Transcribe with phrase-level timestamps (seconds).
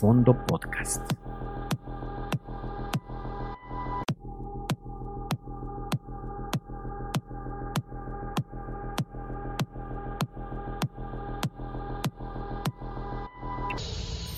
[0.00, 1.02] Fondo Podcast.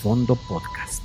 [0.00, 1.00] Fondo Podcast.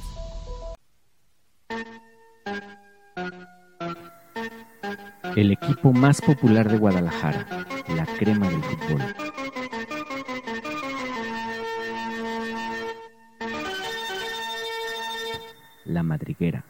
[5.35, 7.45] El equipo más popular de Guadalajara,
[7.95, 9.27] la crema del fútbol.
[15.88, 16.64] La Madriguera.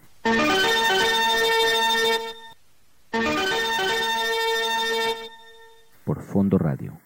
[6.06, 7.00] Por Fondo Radio.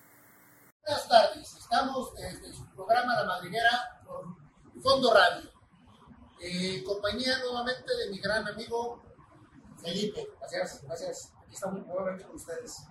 [0.86, 4.26] Buenas tardes, estamos desde su programa La Madriguera por
[4.82, 5.50] Fondo Radio.
[6.42, 9.02] Eh, compañía nuevamente de mi gran amigo
[9.82, 10.28] Felipe.
[10.40, 11.34] Gracias, gracias.
[11.42, 12.84] Aquí estamos nuevamente con ustedes.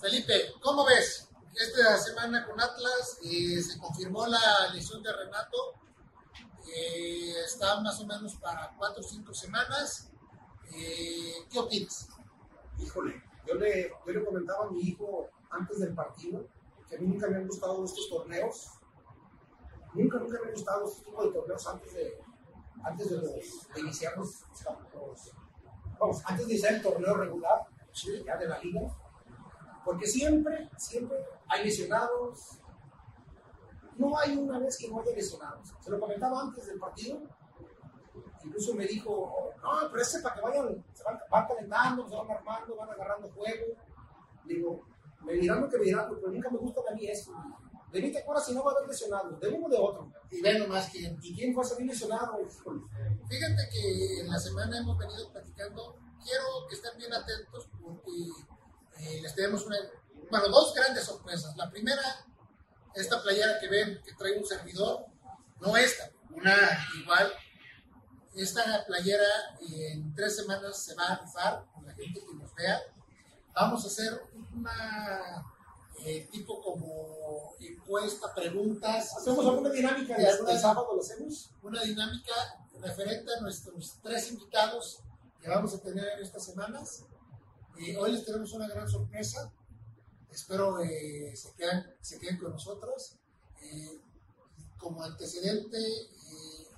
[0.00, 1.28] Felipe, ¿cómo ves?
[1.54, 5.83] Esta semana con Atlas eh, se confirmó la lesión de Renato.
[6.76, 10.10] Eh, está más o menos para cuatro o cinco semanas.
[10.74, 12.08] Eh, ¿Qué opinas?
[12.78, 16.46] Híjole, yo le, yo le comentaba a mi hijo antes del partido
[16.88, 18.70] que a mí nunca me han gustado estos torneos.
[19.94, 22.18] Nunca, nunca me han gustado este tipo de torneos antes de,
[22.82, 23.24] antes de, los,
[23.74, 24.42] de iniciar los,
[24.94, 25.32] los-
[26.00, 27.66] Vamos, antes de iniciar el torneo regular,
[28.26, 28.80] ya de la liga.
[29.84, 32.58] Porque siempre, siempre hay lesionados.
[33.96, 35.72] No hay una vez que no haya lesionados.
[35.80, 37.20] Se lo comentaba antes del partido.
[38.44, 42.30] Incluso me dijo, no, pero ese para que vayan, se van, van calentando, se van
[42.30, 43.66] armando, van agarrando juego.
[44.44, 44.84] Digo,
[45.22, 47.32] me dirán lo que me dirán, pero nunca me gusta a mí eso.
[47.90, 50.12] De mí te acuerdas si no va a haber lesionados, de uno o de otro.
[50.30, 51.16] Y ve nomás quién.
[51.22, 52.38] ¿Y quién fue a salir lesionado?
[53.28, 55.96] Fíjate que en la semana hemos venido platicando.
[56.22, 58.10] Quiero que estén bien atentos porque
[58.98, 59.76] eh, les tenemos una,
[60.28, 61.56] bueno, dos grandes sorpresas.
[61.56, 62.02] La primera,
[62.94, 65.06] esta playera que ven que trae un servidor,
[65.60, 66.54] no esta, una
[67.00, 67.32] igual.
[68.34, 69.28] Esta playera
[69.60, 72.80] en tres semanas se va a rifar con la gente que nos vea.
[73.54, 74.20] Vamos a hacer
[74.52, 75.44] una
[76.04, 79.16] eh, tipo como encuesta, preguntas.
[79.16, 80.88] ¿Hacemos alguna dinámica de el sábado?
[80.94, 81.50] ¿Lo hacemos?
[81.62, 82.32] una dinámica
[82.80, 85.00] referente a nuestros tres invitados
[85.40, 87.04] que vamos a tener en estas semanas.
[87.78, 89.50] Eh, hoy les tenemos una gran sorpresa.
[90.34, 93.16] Espero eh, se, quedan, se queden con nosotros.
[93.62, 94.00] Eh,
[94.76, 96.68] como antecedente, eh,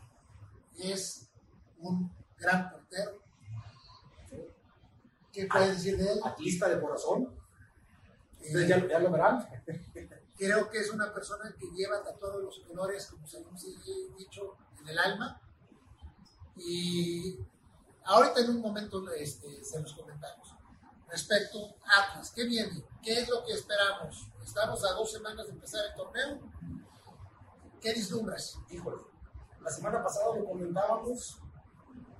[0.78, 1.30] es
[1.78, 3.22] un gran portero.
[5.32, 6.20] ¿Qué puedes decir de él?
[6.22, 7.34] Atlista de corazón.
[8.40, 9.48] Ustedes Eh, ya, ya lo verán.
[10.36, 13.66] creo que es una persona que lleva tatuados los colores, como se nos ha
[14.18, 15.40] dicho, en el alma.
[16.56, 17.38] Y
[18.04, 20.45] ahorita en un momento este, se los comentamos.
[21.16, 22.84] Respecto a Atlas, ¿qué viene?
[23.02, 24.28] ¿Qué es lo que esperamos?
[24.44, 26.40] Estamos a dos semanas de empezar el torneo.
[27.80, 28.58] ¿Qué vislumbras?
[28.68, 28.98] Híjole,
[29.62, 31.40] la semana pasada lo comentábamos,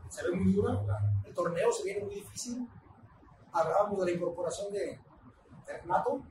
[0.08, 0.80] se ve muy dura,
[1.26, 2.66] el torneo se viene muy difícil.
[3.52, 4.98] Hablábamos de la incorporación de,
[5.66, 6.22] Renato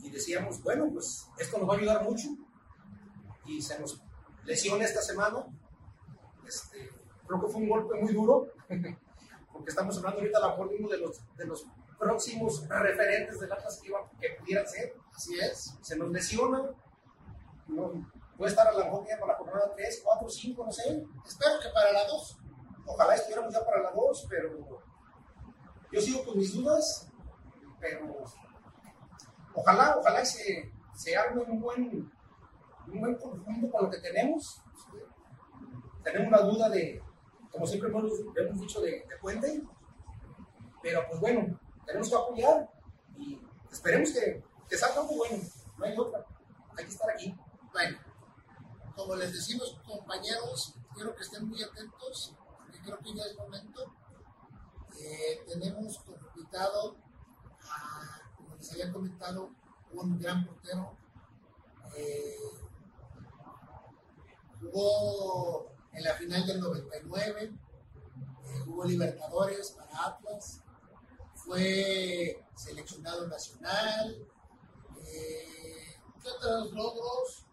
[0.00, 2.28] y decíamos, bueno, pues esto nos va a ayudar mucho.
[3.44, 4.00] Y se nos
[4.44, 5.44] lesiona esta semana.
[6.46, 6.92] Este,
[7.26, 8.52] creo que fue un golpe muy duro,
[9.52, 11.66] porque estamos hablando ahorita a lo mejor de uno de los, de los
[11.98, 14.94] próximos referentes del Atlas que, iba- que pudieran ser.
[15.14, 15.76] Así es.
[15.80, 16.70] se nos lesiona,
[17.66, 17.92] no,
[18.36, 21.04] puede estar a la mejor para la jornada 3, 4, 5, no sé.
[21.26, 22.38] Espero que para la dos.
[22.86, 24.82] Ojalá estuviéramos ya para la 2, pero
[25.92, 27.10] yo sigo con mis dudas,
[27.80, 28.14] pero
[29.54, 32.10] ojalá, ojalá se, se arme un buen,
[32.86, 34.62] un buen conjunto con lo que tenemos.
[36.04, 37.02] Tenemos una duda de,
[37.50, 38.04] como siempre hemos,
[38.36, 39.62] hemos dicho, de, de puente,
[40.82, 42.70] pero pues bueno, tenemos que apoyar
[43.16, 43.40] y
[43.72, 45.42] esperemos que, que salga algo bueno,
[45.78, 46.26] no hay otra,
[46.76, 47.34] hay que estar aquí.
[47.72, 47.98] Bueno,
[48.94, 53.94] como les decimos, compañeros, quiero que estén muy atentos, porque creo que ya es momento.
[55.00, 56.96] Eh, tenemos como invitado,
[57.62, 59.50] a, como les había comentado,
[59.92, 60.94] un gran portero.
[61.96, 62.36] Eh,
[64.60, 69.74] jugó en la final del 99, eh, jugó Libertadores
[71.48, 74.16] fue seleccionado nacional.
[75.06, 77.46] Eh, ¿Qué otros logros?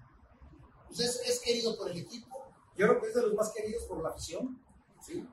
[0.87, 2.53] Pues es, es querido por el equipo.
[2.75, 4.61] Yo creo que es de los más queridos por la afición.
[5.01, 5.25] ¿sí?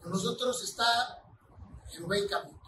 [0.00, 1.22] Con nosotros está
[1.98, 2.60] Rubén Caputo.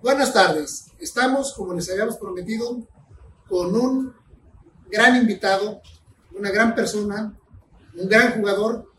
[0.00, 0.86] Buenas tardes.
[0.98, 2.78] Estamos, como les habíamos prometido,
[3.46, 4.14] con un
[4.88, 5.82] gran invitado,
[6.32, 7.38] una gran persona,
[7.94, 8.89] un gran jugador,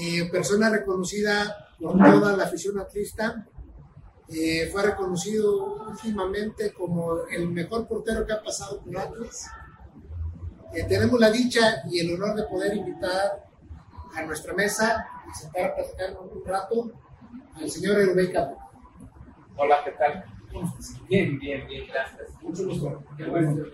[0.00, 3.46] eh, persona reconocida por toda la afición atlista.
[4.28, 9.48] Eh, fue reconocido últimamente como el mejor portero que ha pasado por Atlas.
[10.74, 13.46] Eh, tenemos la dicha y el honor de poder invitar
[14.14, 16.90] a nuestra mesa y sentar a platicar un rato
[17.54, 18.32] al señor Erubey
[19.56, 20.24] Hola, ¿qué tal?
[21.08, 22.30] Bien, bien, bien, gracias.
[22.42, 23.04] Mucho gusto.
[23.16, 23.64] Qué bueno,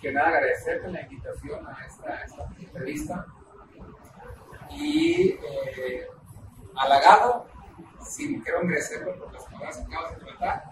[0.00, 3.26] que nada, agradecerte la invitación a esta, esta entrevista.
[4.70, 6.06] Y eh,
[6.76, 7.46] halagado,
[8.02, 10.64] sin quiero engrecerlo por las palabras que acabas de comentar,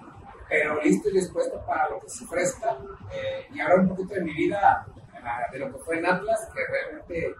[0.49, 2.77] pero listo y dispuesto para lo que se ofrezca
[3.13, 4.87] eh, y hablar un poquito de mi vida,
[5.53, 7.35] de lo que fue en Atlas, que realmente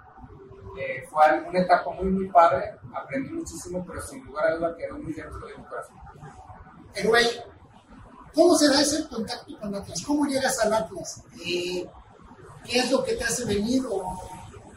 [0.79, 4.99] eh, fue una etapa muy, muy padre, aprendí muchísimo, pero sin lugar a duda quedó
[4.99, 5.97] muy dentro de mi corazón.
[6.95, 7.27] Eruay,
[8.35, 10.03] ¿cómo se da ese contacto con Atlas?
[10.07, 11.25] ¿Cómo llegas al Atlas?
[11.45, 11.87] Eh,
[12.65, 13.83] ¿Qué es lo que te hace venir?
[13.91, 14.19] O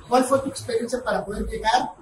[0.08, 1.94] ¿Cuál fue tu experiencia para poder llegar?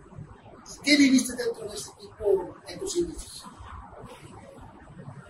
[0.84, 3.46] ¿Qué viviste dentro de ese equipo en tus inicios?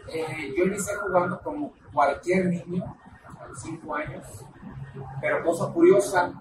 [0.08, 2.98] Eh, yo inicié jugando como cualquier niño,
[3.40, 4.26] a los 5 años,
[5.22, 6.32] pero cosa curiosa,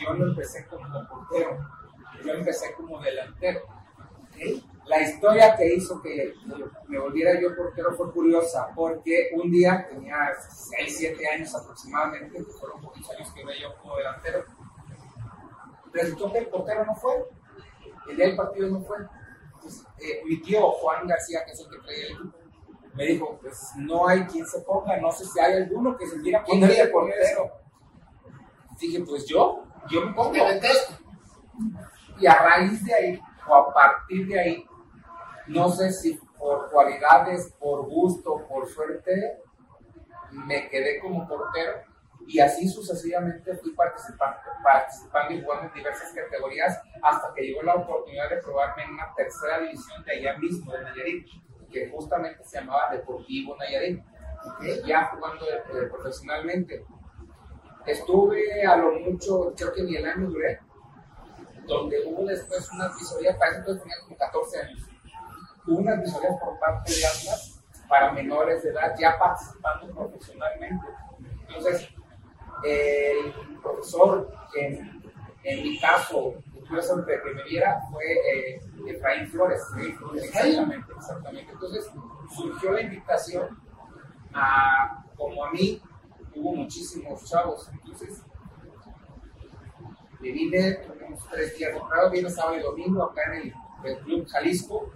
[0.00, 1.58] yo no empecé como portero,
[2.24, 3.60] yo empecé como delantero.
[4.86, 6.34] La historia que hizo que
[6.88, 12.52] me volviera yo portero fue curiosa, porque un día tenía 6, 7 años aproximadamente, que
[12.52, 14.44] fueron muchos años que veía yo como delantero,
[15.92, 17.24] resultó que el portero no fue,
[18.08, 18.98] el día del partido no fue.
[19.54, 22.38] Entonces, eh, mi tío Juan García, que es el que traía el equipo,
[22.94, 26.20] me dijo, pues no hay quien se ponga, no sé si hay alguno que se
[26.20, 27.50] quiera poner de portero.
[28.80, 30.34] Dije, pues yo, yo me pongo.
[32.18, 34.66] Y a raíz de ahí, o a partir de ahí,
[35.46, 39.40] no sé si por cualidades, por gusto, por suerte,
[40.32, 41.89] me quedé como portero
[42.32, 47.74] y así sucesivamente fui participando, participando y jugando en diversas categorías hasta que llegó la
[47.74, 51.26] oportunidad de probarme en una tercera división de allá mismo, de Nayarit,
[51.72, 54.00] que justamente se llamaba Deportivo Nayarit,
[54.86, 55.44] ya jugando
[55.90, 56.84] profesionalmente.
[57.84, 60.60] Estuve a lo mucho, creo que ni el año duré,
[61.66, 64.88] donde hubo después una visoría, para eso entonces tenía como 14 años,
[65.66, 70.86] hubo unas visorías por parte de Atlas para menores de edad ya participando profesionalmente.
[71.48, 71.88] Entonces,
[72.64, 75.02] el profesor en,
[75.44, 76.34] en mi caso,
[76.70, 79.60] de que me viera, fue eh, Efraín Flores.
[80.14, 81.52] Exactamente, exactamente.
[81.52, 81.90] Entonces,
[82.34, 83.58] surgió la invitación
[84.32, 85.82] a, como a mí,
[86.36, 87.68] hubo muchísimos chavos.
[87.72, 88.22] Entonces,
[90.20, 93.52] me vine, tuvimos tres días comprados, vine sábado y domingo acá en
[93.84, 94.92] el, Club Jalisco.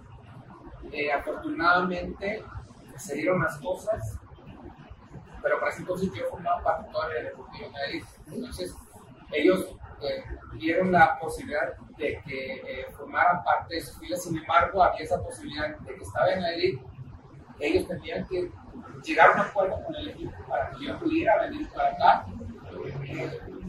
[0.91, 2.43] Eh, afortunadamente
[2.95, 4.19] se dieron las cosas,
[5.45, 8.03] pero para ese entonces yo formaba parte todavía del Deportivo Madrid.
[8.31, 8.75] Entonces,
[9.31, 10.23] ellos eh,
[10.55, 15.21] dieron la posibilidad de que eh, formaran parte de sus filas, sin embargo, había esa
[15.21, 16.79] posibilidad de que estaba en Madrid,
[17.59, 18.51] ellos tenían que
[19.03, 22.25] llegar a un acuerdo con el equipo para que yo pudiera venir para acá.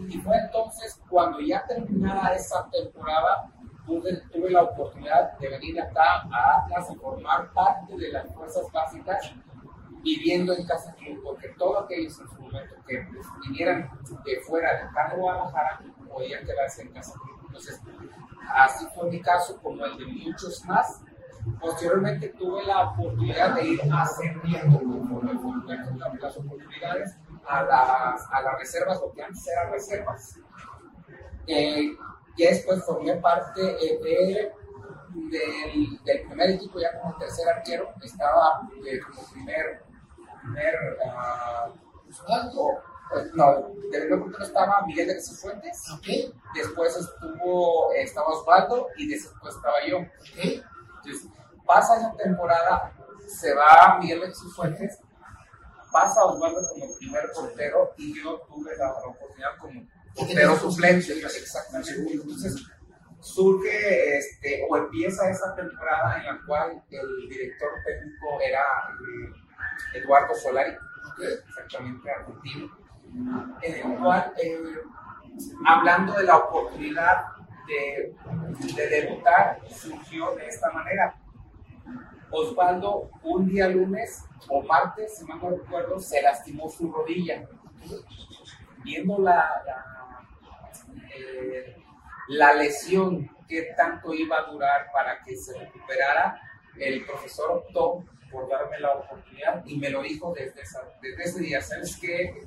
[0.08, 3.50] y fue entonces cuando ya terminada esa temporada,
[3.84, 9.34] tuve, la oportunidad de venir acá a Atlas y formar parte de las fuerzas básicas
[10.06, 13.06] viviendo en Casa Club, porque todos aquellos en su momento que
[13.48, 13.90] vinieran
[14.24, 17.40] de fuera de de Guadalajara podían quedarse en Casa Club.
[17.46, 17.80] Entonces,
[18.54, 21.02] así fue mi caso, como el de muchos más,
[21.60, 25.32] Posteriormente tuve la oportunidad de ir ascendiendo conforme
[26.20, 30.40] las oportunidades a las, a las reservas, lo que antes eran reservas.
[31.46, 31.92] Eh,
[32.36, 34.52] ya después formé parte eh, de,
[35.14, 39.84] del, del, primer equipo, ya como tercer arquero, estaba eh, como primer,
[40.46, 41.72] primer uh,
[43.34, 46.32] no, de primer punto estaba Miguel de Jesús Fuentes, okay.
[46.54, 49.98] después estuvo, estaba Osvaldo y después estaba yo.
[50.32, 50.62] Okay.
[51.04, 51.30] Entonces,
[51.64, 52.92] pasa esa temporada,
[53.28, 54.98] se va Miguel de sus Fuentes,
[55.92, 61.12] pasa Osvaldo como primer portero y yo tuve la, oportunidad como portero suplente.
[61.12, 61.92] Exactamente.
[62.12, 62.56] Entonces
[63.20, 69.45] surge este, o empieza esa temporada en la cual el director técnico era eh,
[69.95, 70.75] Eduardo Solari,
[71.49, 72.76] exactamente argentino,
[73.62, 74.59] en el cual, eh,
[75.66, 77.26] hablando de la oportunidad
[77.66, 78.14] de,
[78.75, 81.14] de debutar, surgió de esta manera
[82.30, 87.47] Osvaldo un día lunes o martes, si mal no recuerdo, se lastimó su rodilla.
[88.83, 89.49] Viendo la,
[91.14, 91.76] eh,
[92.28, 96.40] la, lesión que tanto iba a durar para que se recuperara,
[96.78, 100.62] el profesor optó por darme la oportunidad y me lo dijo desde,
[101.00, 101.61] desde ese día.
[101.61, 102.42] ¿Sabes qué,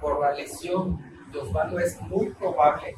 [0.00, 0.98] Por la lesión
[1.32, 2.94] de Osvaldo es muy probable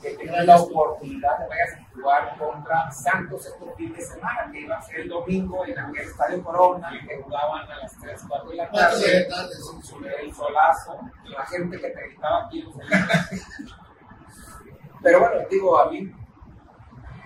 [0.00, 4.60] que tengas la oportunidad de vayas a jugar contra Santos este fin de semana, que
[4.60, 8.50] iba a ser el domingo en el Estadio Corona, que jugaban a las 3, 4
[8.50, 9.28] de la tarde,
[10.22, 12.64] el solazo, la gente que te gritaba aquí.
[15.02, 16.10] Pero bueno, digo, a mí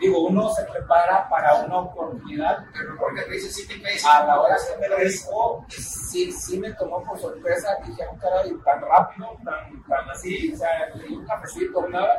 [0.04, 4.96] digo, uno se prepara para una oportunidad, pero porque a la hora que me lo
[4.98, 10.10] dijo, sí, sí me tomó por sorpresa, dije, un ah, caray, tan rápido, tan, tan
[10.10, 12.16] así, o sea, le di un cafecito, nada,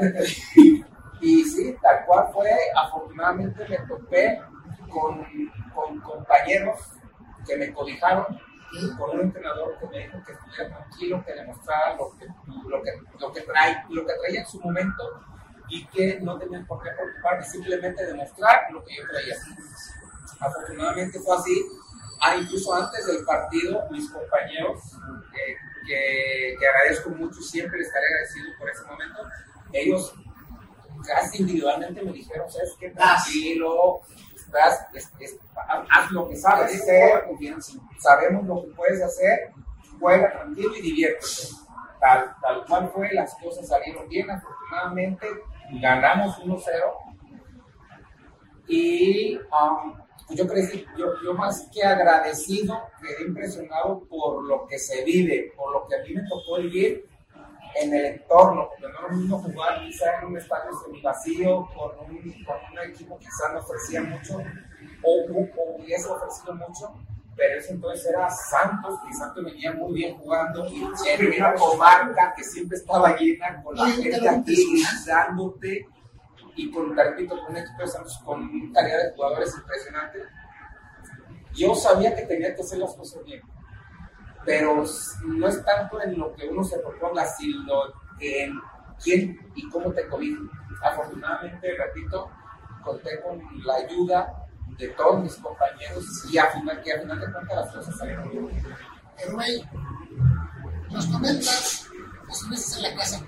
[1.22, 4.42] y sí, tal cual fue, afortunadamente me topé
[4.90, 5.26] con,
[5.74, 6.80] con compañeros
[7.48, 8.26] que me codijaron,
[8.98, 12.26] con un entrenador que me dijo que estuviera tranquilo, que demostrara lo que,
[12.68, 15.04] lo que, lo que, trae, lo que traía en su momento
[15.70, 19.36] y que no tenían por qué preocuparme, simplemente demostrar lo que yo traía.
[20.40, 21.66] Afortunadamente fue así.
[22.22, 24.82] Ah, incluso antes del partido, mis compañeros,
[25.34, 29.22] que, que, agradezco mucho, siempre les estaré agradecido por ese momento,
[29.74, 30.16] ellos
[31.06, 32.90] casi individualmente me dijeron, ¿sabes qué?
[32.92, 34.00] Tranquilo,
[34.34, 34.88] estás,
[35.90, 37.26] haz lo que sabes hacer,
[38.00, 39.52] sabemos lo que puedes hacer,
[40.00, 41.50] juega tranquilo y diviértete.
[42.00, 45.28] Tal, tal cual fue, las cosas salieron bien, afortunadamente
[45.72, 46.62] ganamos 1-0
[48.68, 49.94] y um,
[50.28, 55.54] pues yo, crecí, yo, yo más que agradecido, quedé impresionado por lo que se vive,
[55.56, 57.06] por lo que a mí me tocó vivir
[57.76, 61.92] en el entorno, porque no es lo mismo jugar quizá en un estadio semi-vacío, con
[62.10, 64.40] un, con un equipo quizá no ofrecía mucho,
[65.04, 66.94] o, o, hubiese ofrecido mucho,
[67.36, 72.34] pero eso entonces era Santos, y Santos venía muy bien jugando, y en una comarca
[72.36, 75.88] que siempre estaba llena, con la gente aquí gritándote,
[76.56, 80.20] y con, repito, con Santos con calidad de jugadores impresionante.
[81.54, 83.42] Yo sabía que tenía que hacer las cosas bien,
[84.46, 84.84] pero
[85.26, 87.84] no es tanto en lo que uno se proponga, sino
[88.20, 88.54] en
[89.04, 90.40] quién y cómo te cobija.
[90.84, 92.30] Afortunadamente, repito,
[92.84, 94.45] conté con la ayuda
[94.78, 98.32] de todos mis compañeros y a final, que a final de cuentas las cosas salieron
[98.32, 98.78] bien.
[99.38, 99.70] Rey,
[100.92, 101.88] nos comentas
[102.28, 103.26] los meses en la casa.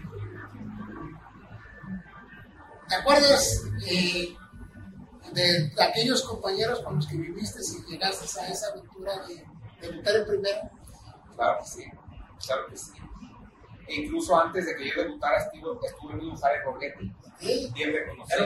[2.89, 4.35] ¿Te acuerdas eh,
[5.33, 9.45] de, aquellos compañeros con los que viviste y llegaste a esa aventura de
[9.81, 10.71] debutar en primera?
[11.35, 11.83] Claro que sí,
[12.45, 12.91] claro que sí.
[13.87, 17.13] E incluso antes de que yo debutara estuve, estuve en un Borghetti
[17.73, 18.45] bien reconocido.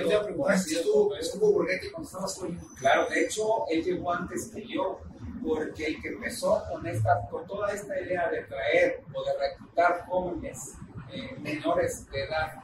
[1.20, 5.00] Estuvo Borghetti cuando estabas con Claro, de hecho, él llegó antes que yo,
[5.44, 10.06] porque el que empezó con, esta, con toda esta idea de traer o de reclutar
[10.08, 10.74] jóvenes
[11.12, 12.64] eh, menores de edad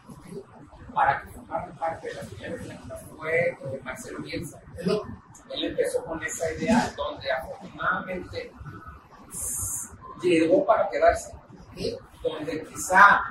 [0.93, 2.62] para que formaran parte de las primeras
[3.15, 4.62] fue eh, Marcelo Bielsa.
[4.79, 8.51] Él empezó con esa idea donde afortunadamente
[10.22, 11.34] llegó para quedarse,
[12.24, 13.21] donde quizá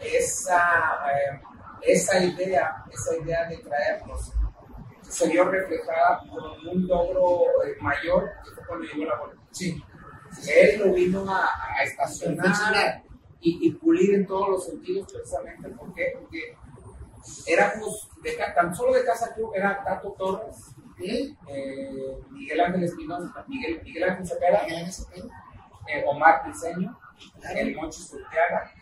[0.00, 1.02] esa...
[1.12, 1.40] Eh,
[1.84, 4.32] esa idea, esa idea de traernos
[5.02, 9.34] se vio reflejada con un logro eh, mayor que fue cuando llegó la bola.
[9.50, 9.82] Sí.
[10.48, 11.48] Él lo vino a,
[11.84, 13.02] estacionar
[13.40, 16.56] y, pulir en todos los sentidos precisamente porque, porque
[17.46, 23.82] éramos de, tan solo de Casa Club era Tato Torres, eh, Miguel Ángel Espinosa, Miguel,
[23.84, 26.98] Miguel Ángel Cepeda, eh, Omar Piseño,
[27.54, 28.72] el Mochi Surteaga,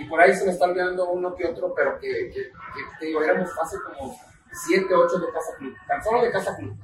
[0.00, 2.50] y por ahí se me está olvidando uno que otro, pero que, que,
[2.98, 4.18] te digo, éramos fácil como
[4.50, 6.74] 7, 8 de Casa Club, tan solo de Casa Club.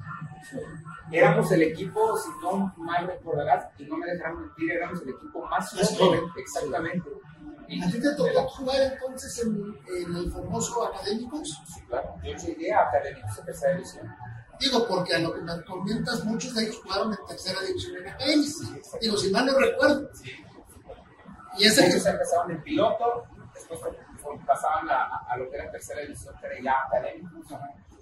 [1.11, 5.45] Éramos el equipo, si no mal recordarás, y no me dejarán mentir, éramos el equipo
[5.45, 7.09] más joven, exactamente.
[7.67, 11.61] ¿A ti te tocó jugar entonces en, en, el famoso Académicos?
[11.67, 12.15] Sí, claro.
[12.23, 14.15] Yo llegué a Académicos en tercera división.
[14.59, 18.07] Digo, porque a lo que me comentas, muchos de ellos jugaron en tercera división en
[18.07, 18.99] Académicos.
[18.99, 20.09] Digo, si mal no recuerdo.
[20.13, 20.31] Sí.
[21.57, 22.09] Y ese Muchos que...
[22.09, 23.79] empezaban en piloto, después
[24.45, 27.41] pasaban a, a, lo que era tercera división, que era ya académico,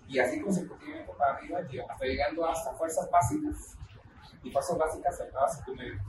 [0.07, 1.59] y así consecutivamente para arriba,
[1.89, 3.77] hasta llegando hasta fuerzas básicas.
[4.43, 5.99] Y fuerzas básicas acabas tu medio.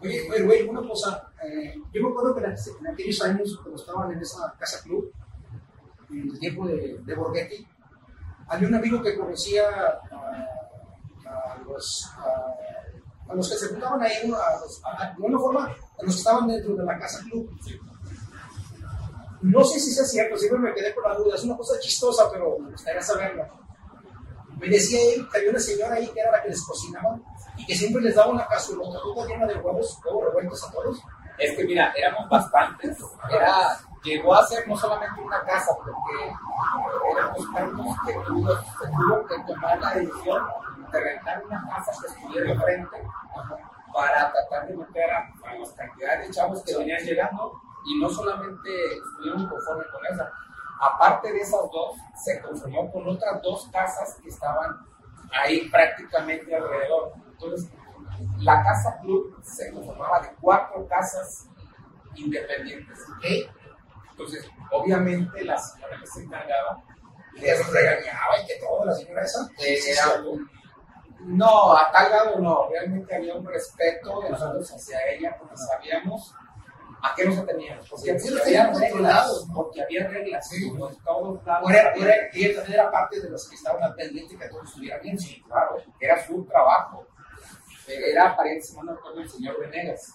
[0.00, 1.32] Oye, oye, güey, una cosa.
[1.42, 5.12] Eh, yo me acuerdo que en aquellos años, cuando estaban en esa casa club,
[6.10, 7.66] en el tiempo de, de Borghetti,
[8.52, 12.10] había un amigo que conocía a, a los.
[12.18, 16.14] A, a los que se juntaban ahí, a los, a, de una forma, a los
[16.14, 17.50] que estaban dentro de la casa club.
[19.40, 22.30] No sé si sea cierto, siempre me quedé con la duda, es una cosa chistosa,
[22.30, 23.50] pero me gustaría.
[24.60, 27.18] Me decía él que había una señora ahí que era la que les cocinaba
[27.56, 28.84] y que siempre les daba una cazuela
[29.26, 31.00] llena de huevos, huevos revueltos a todos.
[31.38, 32.98] Es que mira, éramos bastantes.
[33.30, 36.34] Era, llegó a ser no solamente una casa, porque
[37.12, 40.46] éramos tantos que tuvo, que tuvo que tomar la decisión
[40.90, 43.08] de rentar una casa que estuviera frente
[43.92, 48.70] para tratar de meter a, las cantidades de chavos que venían llegando y no solamente
[48.96, 50.32] estuvieron conformes con esa.
[50.80, 54.76] aparte de esas dos, se conformó con otras dos casas que estaban
[55.32, 57.12] ahí prácticamente alrededor.
[57.32, 57.70] Entonces,
[58.38, 61.48] la casa club se conformaba de cuatro casas
[62.14, 62.98] independientes.
[64.24, 66.82] Entonces, obviamente la señora que se encargaba
[67.34, 69.48] nos regañaba y que todo, la señora esa.
[69.58, 70.48] era un-
[71.24, 76.34] no, a tal grado no, realmente había un respeto de nosotros hacia ella porque sabíamos
[77.04, 80.68] a qué nos ateníamos, porque, Sí, había reglas, porque había reglas, Sí.
[80.70, 81.62] como en todos lados.
[81.68, 84.62] Ahora, ahora, y él también era parte de los que estaban al pendiente que todo
[84.62, 85.18] estuviera bien.
[85.18, 87.06] Sí, claro, era su trabajo.
[87.88, 90.12] Era mal no recuerdo, el señor Venegas.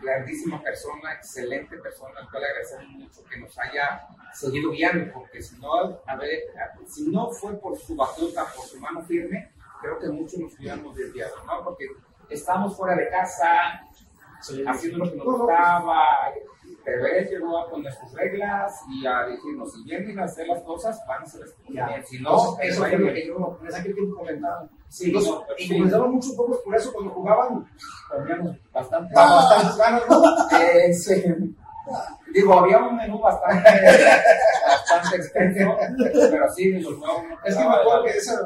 [0.00, 5.56] Grandísima persona, excelente persona, al cual agradecemos mucho que nos haya seguido guiando, porque si
[5.58, 6.40] no, a ver,
[6.86, 9.50] si no fue por su batuta, por su mano firme,
[9.80, 11.64] creo que muchos nos hubiéramos desviado, ¿no?
[11.64, 11.86] Porque
[12.28, 13.82] estábamos fuera de casa,
[14.66, 16.04] haciendo lo que nos gustaba.
[16.88, 20.62] Pero él llegó a poner sus reglas y a decirnos, si vienen a hacer las
[20.62, 21.86] cosas, van a ser bien.
[22.06, 24.66] Si no, eso no fue lo que yo en aquel tiempo comentaba.
[24.88, 25.20] Sí, no,
[25.58, 25.74] y sí.
[25.76, 27.68] comenzaban muchos pocos por eso cuando jugaban
[28.08, 29.12] Comíamos bastante.
[29.14, 30.58] a bastantes ganas, ¿no?
[30.58, 31.56] Eh, sí.
[32.40, 33.68] Digo, había un menú bastante,
[34.66, 35.76] bastante extenso,
[36.30, 37.38] pero sí, nos jugábamos.
[37.44, 38.40] Es que me acuerdo que esa,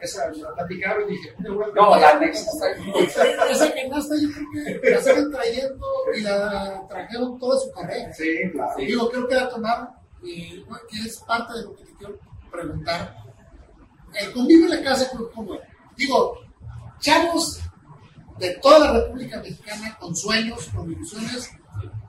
[0.00, 2.66] esa me la platicaron y dije, No, la anécdota
[3.50, 5.86] Esa canasta yo creo que la siguen trayendo
[6.16, 8.12] y la trajeron toda su carrera.
[8.14, 8.72] Sí, claro.
[8.78, 8.86] Sí.
[8.86, 9.88] Digo, creo que la tomaron
[10.22, 12.14] y que es parte de lo que te quiero
[12.50, 13.14] preguntar.
[14.14, 15.64] El convivio en la casa, ¿cómo- ¿cómo era?
[15.96, 16.38] Digo,
[17.00, 17.60] chavos
[18.38, 21.50] de toda la República Mexicana con sueños, con ilusiones,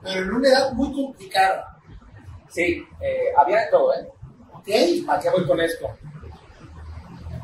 [0.06, 1.76] pero en una edad muy complicada.
[2.48, 4.08] Sí, eh, había de todo, ¿eh?
[4.52, 4.68] ¿Ok?
[5.08, 5.88] ¿A qué voy con esto?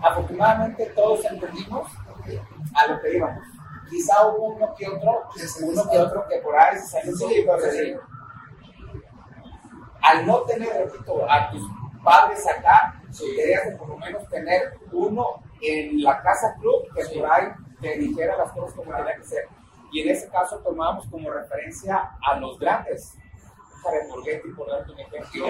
[0.03, 1.91] Afortunadamente todos entendimos
[2.75, 3.45] a lo que íbamos.
[3.91, 5.29] Quizá hubo uno que otro,
[5.63, 7.95] uno que otro que por ahí se salió poquito así.
[10.03, 11.63] Al no tener, repito, a tus
[12.03, 17.49] padres acá, de por lo menos tener uno en la casa club que por ahí
[17.81, 19.49] te dijera las cosas como tenía que ser.
[19.93, 23.15] Y en ese caso tomábamos como referencia a los grandes.
[23.83, 25.47] Jared Borghetti, por darte un ejemplo,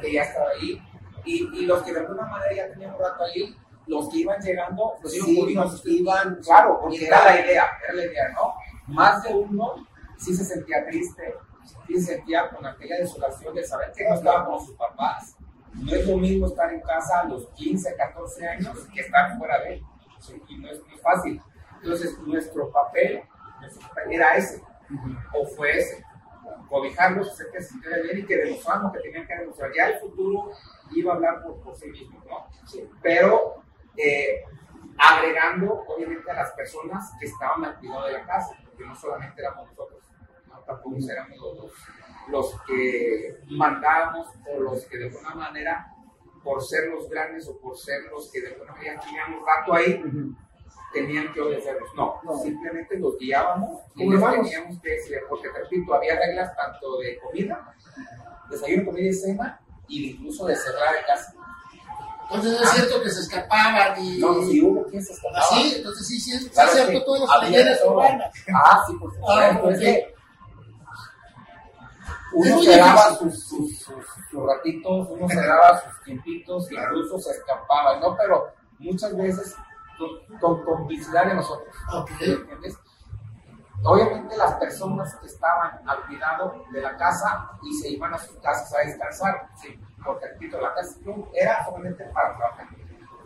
[0.00, 0.82] que ya estaba ahí.
[1.24, 3.56] Y, y los que de alguna manera ya tenían un rato ahí,
[3.86, 8.04] los que iban llegando, Los sí, nos iban, claro, porque era la idea, era la
[8.04, 8.54] idea, ¿no?
[8.86, 11.34] Más de uno sí se sentía triste,
[11.86, 15.36] sí se sentía con aquella desolación de saber que no estaba con sus papás.
[15.74, 19.58] No es lo mismo estar en casa a los 15, 14 años que estar fuera
[19.60, 19.82] de él.
[20.48, 21.42] Y no es, es fácil.
[21.82, 23.22] Entonces, nuestro papel,
[24.10, 24.62] era ese,
[25.32, 26.04] o fue ese
[26.68, 29.70] cobijarlos, hacer que se sintieran bien y que demostraran lo que tenían que demostrar.
[29.74, 30.50] Ya el futuro
[30.90, 32.48] iba a hablar por, por sí mismo, ¿no?
[33.02, 33.62] Pero
[33.96, 34.44] eh,
[34.98, 39.40] agregando, obviamente, a las personas que estaban al cuidado de la casa, porque no solamente
[39.40, 40.02] éramos nosotros,
[40.48, 40.58] ¿no?
[40.60, 41.72] tampoco éramos los,
[42.28, 45.92] los que mandábamos o los que de alguna manera,
[46.42, 50.02] por ser los grandes o por ser los que de alguna manera teníamos rato ahí,
[50.94, 51.88] tenían que obedecernos.
[51.94, 52.38] No, No.
[52.38, 57.18] simplemente los guiábamos y les teníamos que decir, porque te repito, había reglas tanto de
[57.18, 57.74] comida,
[58.48, 61.34] desayuno, comida y cena, y incluso de cerrar el casa.
[62.30, 64.18] Entonces es cierto que se escapaban y.
[64.18, 65.38] No, si hubo quien se escapaba.
[65.44, 67.04] Así, entonces sí, sí, es, sí Claro, es cierto, sí.
[67.04, 67.94] todas las Había talleres de todo.
[67.96, 68.32] urbanas.
[68.54, 69.30] Ah, sí, por supuesto.
[69.30, 69.78] Ah, Es ok.
[69.80, 70.14] que Es
[72.32, 77.30] uno se daba sus, sus, sus, sus ratitos, uno se daba sus tiempitos, incluso se
[77.30, 78.16] escapaba, ¿no?
[78.16, 78.46] Pero
[78.78, 79.54] muchas veces
[80.40, 81.74] con, complicidad de nosotros.
[82.20, 82.78] ¿Entiendes?
[83.84, 88.36] Obviamente las personas que estaban al cuidado de la casa y se iban a sus
[88.38, 90.98] casas a descansar, sí, porque repito, la casa
[91.34, 92.66] era solamente para trabajar.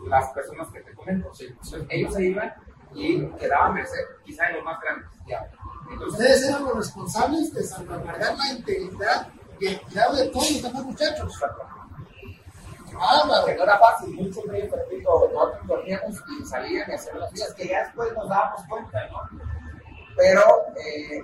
[0.05, 1.45] Las personas que te comento, sí.
[1.47, 2.53] Entonces, ellos se iban
[2.93, 5.09] y quedaban merced, quizá de los más grandes.
[5.27, 5.49] Ya.
[5.91, 9.27] Entonces, Ustedes eran los responsables de salvaguardar la integridad
[9.59, 11.41] y el cuidado de todos los demás muchachos.
[13.45, 17.53] Que no era fácil, de ellos, repito, nosotros dormíamos y salían y hacían las cosas
[17.53, 19.17] que ya después nos dábamos cuenta, ¿no?
[20.17, 20.41] Pero,
[20.85, 21.23] eh,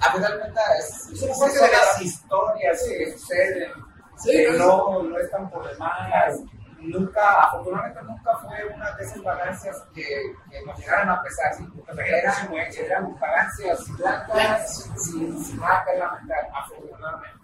[0.00, 0.78] a final de cuentas,
[1.12, 3.72] es, son de la- las historias que suceden,
[4.18, 6.40] Sí, que no, no están por demás.
[6.80, 10.04] Nunca, afortunadamente, nunca fue una de esas ganancias que,
[10.50, 11.64] que nos llegaran a pesar, ¿sí?
[12.06, 17.38] eran, eran ganancias blancas sin, sin nada que lamentar, afortunadamente.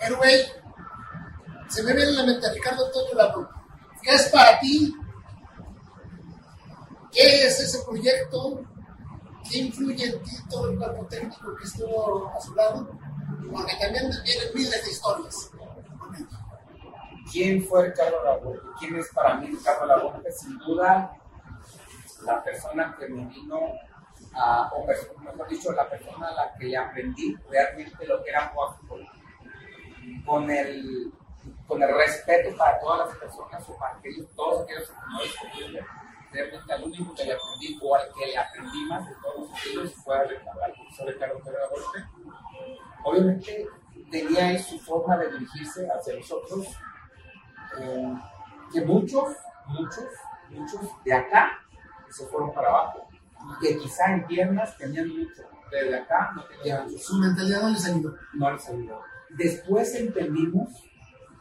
[0.00, 0.63] Héroe,
[1.68, 3.48] se me viene a la mente Ricardo Antonio Labro.
[4.02, 4.94] ¿Qué es para ti?
[7.10, 8.60] ¿Qué es ese proyecto?
[9.48, 12.88] ¿Qué influye en ti todo el cuerpo técnico que estuvo a su lado?
[13.52, 15.50] Porque también vienen miles de historias.
[17.30, 18.66] ¿Quién fue Carlos Laborte?
[18.78, 20.32] ¿Quién es para mí Carlos Laborte?
[20.32, 21.16] Sin duda,
[22.24, 23.58] la persona que me vino
[24.34, 28.48] a, o mejor dicho, la persona a la que le aprendí realmente lo que era
[28.48, 28.76] jugar
[30.26, 31.12] con el,
[31.66, 35.86] con el respeto para todas las personas o para aquellos, todos aquellos que no.
[36.32, 39.60] Realmente al único que le aprendí o al que le aprendí más de todos los
[39.60, 42.04] sentidos fue al profesor Ricardo Pérez Golpe.
[43.04, 43.68] Obviamente
[44.10, 46.66] tenía ahí su forma de dirigirse hacia nosotros,
[47.78, 48.14] eh,
[48.72, 50.06] que muchos, muchos,
[50.50, 51.58] muchos de acá
[52.10, 53.06] se fueron para abajo,
[53.60, 56.98] que quizá en piernas tenían mucho, desde acá no tenían mucho.
[56.98, 58.16] Su mentalidad no les ayudó.
[58.32, 59.02] No les ayudó.
[59.30, 60.84] Después entendimos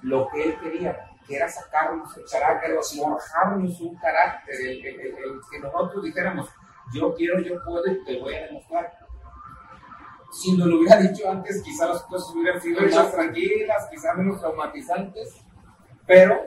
[0.03, 5.07] lo que él quería, que era sacarnos el carácter, forjarnos un carácter, el, el- el-
[5.17, 6.49] el que nosotros dijéramos,
[6.93, 8.93] yo quiero, yo puedo y te voy a demostrar.
[10.31, 14.39] Si nos lo hubiera dicho antes, quizás las cosas hubieran sido más tranquilas, quizás menos
[14.39, 15.35] traumatizantes,
[16.07, 16.39] pero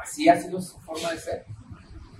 [0.00, 1.44] así ha sido su forma de ser.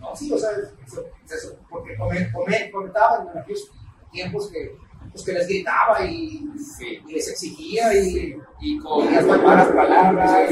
[0.00, 0.14] ¿no?
[0.16, 0.50] Sí, o sea,
[0.84, 3.70] eso, eso, porque come- come- comentaban en aquellos
[4.10, 4.76] tiempos que,
[5.12, 7.02] pues, que les gritaba y, Sí.
[7.06, 10.50] y les exigía y, Sí, y con las malas palabras.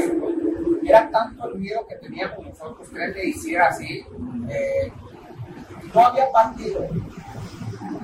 [0.83, 4.05] Era tanto el miedo que teníamos nosotros que él le hiciera así.
[4.49, 4.91] eh,
[5.93, 6.87] no había partido.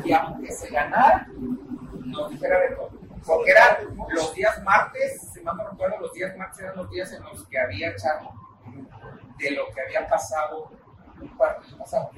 [0.03, 1.27] Y aunque se ganara,
[2.05, 2.89] nos dijera de todo.
[3.25, 7.11] Porque eran los días martes, si mal no recuerdo, los días martes eran los días
[7.11, 8.29] en los que había charla
[9.39, 10.71] de lo que había pasado
[11.19, 12.11] un partido pasado.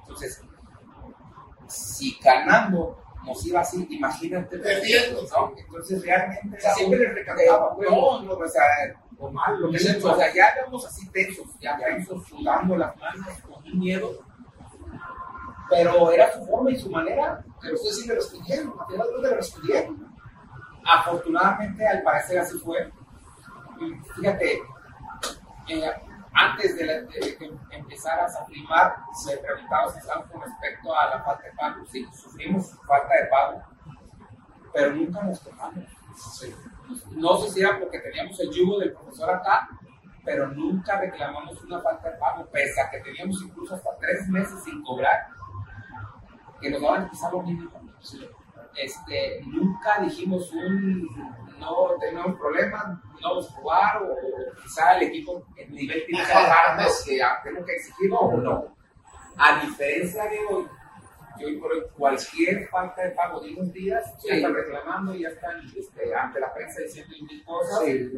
[0.00, 0.42] Entonces,
[1.68, 5.22] si ganando nos iba así, imagínate Perdiendo.
[5.22, 5.52] ¿no?
[5.56, 8.62] Entonces realmente O sea, siempre les recalcaba, pues, no, no, o sea,
[9.18, 13.28] o mal, lo que o sea, ya íbamos así tensos, ya tensos, sudando las manos,
[13.42, 14.24] con un miedo,
[15.68, 17.44] pero era su forma y su manera.
[17.60, 20.14] Pero ustedes sí le respondieron, al final de le respondieron.
[20.84, 22.90] Afortunadamente, al parecer así fue.
[24.16, 24.62] Fíjate,
[25.68, 25.90] eh,
[26.32, 31.10] antes de, la- de que empezaras a filmar, se preguntaba si estábamos con respecto a
[31.16, 31.84] la falta de pago.
[31.86, 33.62] Sí, sufrimos falta de pago,
[34.72, 35.84] pero nunca nos quejamos.
[37.12, 39.68] No sé si era porque teníamos el yugo del profesor acá,
[40.24, 44.62] pero nunca reclamamos una falta de pago, pese a que teníamos incluso hasta tres meses
[44.64, 45.28] sin cobrar,
[46.60, 47.70] que nos daban quizá lo mínimo.
[48.76, 51.08] Este, nunca dijimos un
[51.60, 52.86] no tenemos problemas,
[53.20, 54.16] no a jugar, o,
[54.62, 58.76] quizá el equipo en nivel tiene que bajar, que tengo que exigirlo o no.
[59.36, 60.66] A diferencia de hoy,
[61.38, 64.36] que hoy por hoy cualquier falta de pago de unos días, ya Sí.
[64.36, 67.80] están reclamando, ya están este, ante la prensa diciendo mil cosas.
[67.84, 68.10] Sí.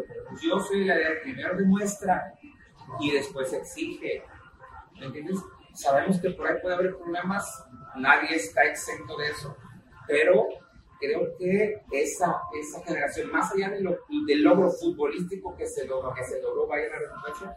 [0.43, 2.35] Yo soy la de primero demuestra
[3.01, 4.25] y después exige.
[4.99, 5.39] ¿Me entiendes?
[5.75, 7.65] Sabemos que por ahí puede haber problemas,
[7.97, 9.57] nadie está exento de eso,
[10.07, 10.49] pero
[11.03, 16.15] creo que esa, esa generación, más allá de lo- del logro futbolístico que se logró,
[16.15, 17.57] que se logró, vaya la redundancia,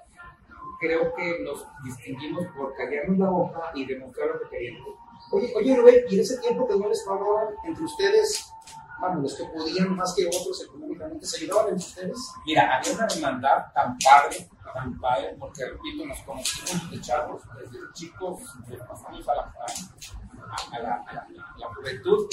[0.79, 4.89] creo que nos distinguimos por callarnos la boca y demostrar lo que queríamos.
[5.31, 8.51] Oye, oye, Rubén, y en ese tiempo que no les pagaban entre ustedes,
[8.99, 12.17] bueno, los que podían más que otros económicamente, ¿se ayudaban entre ustedes?
[12.45, 14.37] Mira, había una hermandad tan padre,
[14.73, 18.41] tan padre, porque repito, nos conocimos de chavos, desde chicos,
[18.87, 22.27] pasamos a la, a, a la, a la- a la juventud,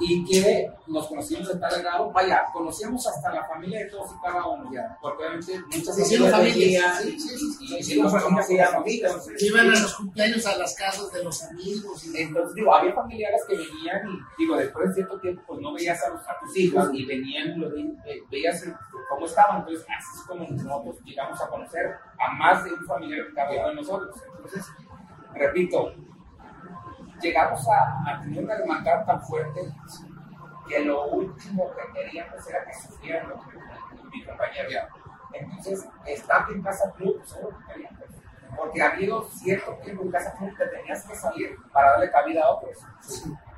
[0.00, 4.20] y que nos conocimos de tal grado, vaya, conocíamos hasta la familia de todos y
[4.20, 8.84] cada uno ya, porque obviamente muchas hicieron familias sí, sí, sí, y hicieron nos conocíamos,
[9.38, 12.04] Iban a los cumpleaños a las casas de los amigos.
[12.06, 12.16] Y...
[12.22, 16.02] entonces, digo, había familiares que venían y, digo, después de cierto tiempo, pues no veías
[16.02, 18.74] a, los, a tus hijos y venían y lo ve- ve- veías eh,
[19.08, 19.58] cómo estaban.
[19.60, 23.50] Entonces, así es como nosotros llegamos a conocer a más de un familiar que cada
[23.52, 24.16] uno de nosotros.
[24.36, 24.66] Entonces,
[25.34, 25.92] repito,
[27.24, 29.60] llegamos a, a tener una hermandad tan fuerte
[30.68, 33.58] que lo último que queríamos era que sufrieran lo que
[34.10, 34.88] mi compañero.
[35.32, 38.00] Entonces, estar en Casa Club, era lo que queríamos.
[38.56, 42.44] Porque ha habido cierto tiempo en Casa Club que tenías que salir para darle cabida
[42.44, 42.78] a otros.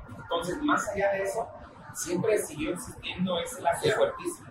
[0.09, 1.47] Entonces, más allá de eso,
[1.93, 4.49] siempre siguió existiendo ese lazo fuertísimo.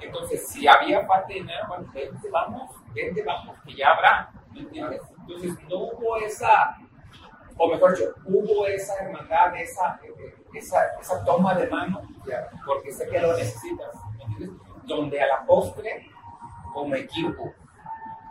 [0.00, 4.30] Entonces, si había falta de dinero, bueno, vente, vamos, vente, vamos, que ya habrá.
[4.52, 5.02] ¿me entiendes?
[5.20, 6.76] Entonces, no hubo esa,
[7.58, 12.00] o mejor dicho, hubo esa hermandad, esa, eh, esa, esa toma de mano,
[12.64, 14.60] porque sé que lo necesitas, ¿me entiendes?
[14.84, 16.06] Donde a la postre,
[16.72, 17.52] como equipo,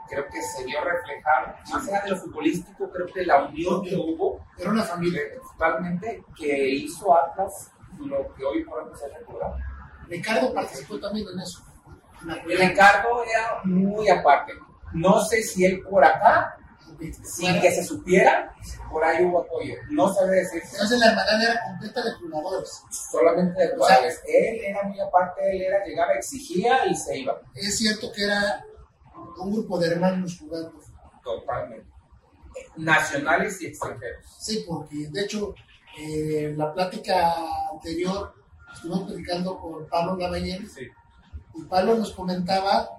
[0.10, 3.96] creo que se vio reflejado, más allá de lo futbolístico, creo que la unión que
[3.96, 5.22] hubo, Era una familia.
[5.32, 9.58] principalmente, que hizo Atlas lo que hoy por hoy se recordado.
[10.08, 11.64] Ricardo participó también en eso.
[12.48, 14.54] El encargo era muy aparte.
[14.94, 16.57] No sé si él por acá,
[17.24, 18.54] sin que se supiera,
[18.92, 19.76] por ahí hubo apoyo.
[19.90, 22.82] No sabe decir Entonces la hermandad era completa de jugadores.
[23.12, 24.00] solamente de O sea.
[24.28, 27.40] Él era muy aparte, él era, llegaba, exigía y se iba.
[27.56, 28.66] Es cierto que era
[29.40, 30.74] un grupo de hermanos jugando.
[31.24, 31.88] Totalmente.
[32.78, 34.26] Nacionales y extranjeros.
[34.40, 35.54] Sí, porque de hecho,
[36.00, 37.36] eh, la plática
[37.72, 38.34] anterior
[38.74, 40.88] estuvimos platicando con Pablo Lavallén Sí.
[41.56, 42.97] y Pablo nos comentaba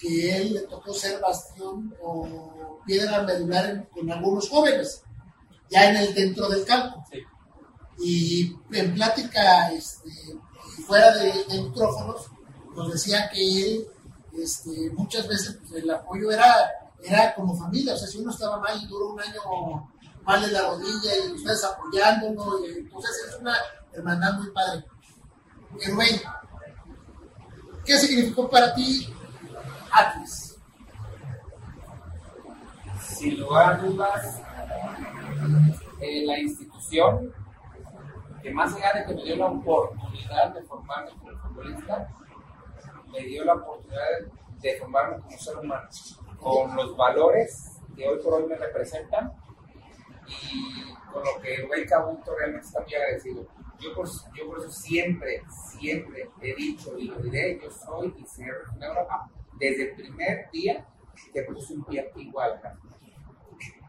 [0.00, 5.02] que él le tocó ser bastión o piedra medular en- con algunos jóvenes,
[5.68, 7.04] ya en el dentro del campo.
[7.12, 7.18] Sí.
[8.02, 10.10] Y en plática, este,
[10.86, 12.26] fuera de, de micrófonos,
[12.74, 13.86] nos decía que él,
[14.32, 16.54] este, muchas veces pues, el apoyo era,
[17.02, 19.90] era como familia, o sea, si uno estaba mal y duró un año
[20.24, 23.54] mal de la rodilla y ustedes apoyándolo, y, entonces es una
[23.92, 24.84] hermandad muy padre.
[25.86, 26.20] Rubén,
[27.84, 29.12] ¿qué significó para ti
[29.92, 30.50] Atlas?
[33.20, 34.40] sin lugar a dudas,
[36.00, 37.30] eh, la institución
[38.42, 42.08] que más allá de que me dio la oportunidad de formarme como futbolista,
[43.12, 44.02] me dio la oportunidad
[44.62, 45.88] de formarme como ser humano,
[46.40, 49.34] con los valores que hoy por hoy me representan
[50.26, 53.46] y con lo que Rubén Cabuto realmente está muy agradecido.
[53.78, 58.24] Yo por, yo por eso siempre, siempre he dicho y lo diré, yo soy y
[58.24, 58.94] seré regional
[59.60, 60.86] desde el primer día
[61.32, 62.78] que puse un pie aquí en Guadalajara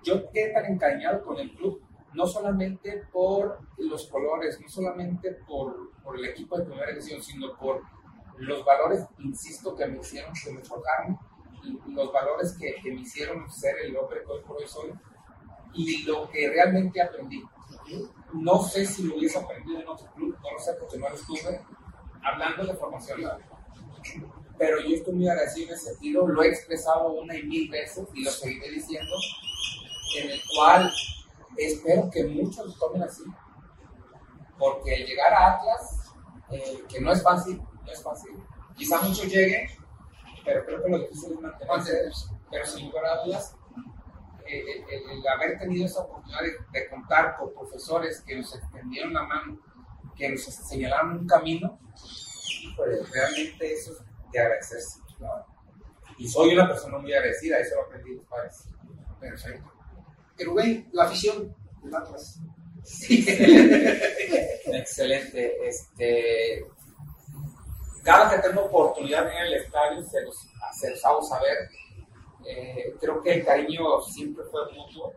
[0.04, 1.82] yo quedé tan encariñado con el club,
[2.14, 7.56] no solamente por los colores, no solamente por, por el equipo de primera división, sino
[7.58, 7.82] por
[8.38, 11.18] los valores, insisto, que me hicieron, que me forjaron,
[11.88, 14.92] los valores que, que me hicieron ser el hombre que hoy por hoy soy,
[15.74, 17.44] y lo que realmente aprendí.
[18.34, 21.16] No sé si lo hubiese aprendido en otro club, no lo sé porque no lo
[21.16, 21.62] estuve,
[22.24, 23.22] hablando de formación.
[24.62, 28.08] Pero yo estoy muy agradecido en ese sentido, lo he expresado una y mil veces
[28.14, 29.16] y lo seguiré diciendo,
[30.20, 30.94] en el cual
[31.58, 33.24] espero que muchos lo tomen así.
[34.60, 36.12] Porque el llegar a Atlas,
[36.52, 38.34] eh, que no es fácil, no es fácil.
[38.78, 39.68] Quizá muchos lleguen,
[40.46, 42.14] pero creo que lo difícil es mantenerse.
[42.52, 43.56] Pero sin lugar a dudas,
[44.46, 48.54] eh, el, el- el haber tenido esa oportunidad de, de contar con profesores que nos
[48.56, 49.60] extendieron la mano,
[50.16, 51.80] que nos señalaron un camino,
[52.78, 55.00] pues realmente eso es de agradecerse.
[55.20, 55.30] ¿no?
[56.18, 58.64] Y soy una persona muy agradecida, eso lo aprendí de mis padres.
[59.20, 59.72] Perfecto.
[60.40, 62.40] Rubén, la afición del Atlas.
[64.66, 65.68] Excelente.
[65.68, 66.66] Este,
[68.04, 70.36] cada que tengo oportunidad en el estadio, se los,
[70.80, 71.70] se los hago saber.
[72.46, 75.14] Eh, creo que el cariño siempre fue mutuo.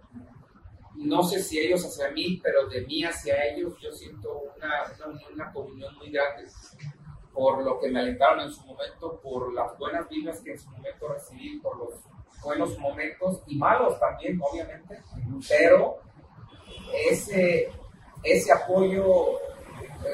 [0.96, 5.28] No sé si ellos hacia mí, pero de mí hacia ellos yo siento una, una,
[5.32, 6.46] una comunión muy grande
[7.34, 10.70] por lo que me alentaron en su momento, por las buenas vibras que en su
[10.70, 11.94] momento recibí, por los
[12.42, 15.02] buenos momentos y malos también, obviamente,
[15.48, 15.98] pero
[17.10, 17.68] ese,
[18.22, 19.38] ese apoyo,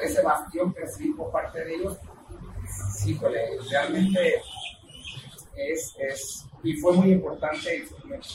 [0.01, 1.97] ese bastión que recibí por parte de ellos,
[3.05, 4.41] híjole, realmente
[5.55, 8.27] es, es, y fue muy importante en su momento.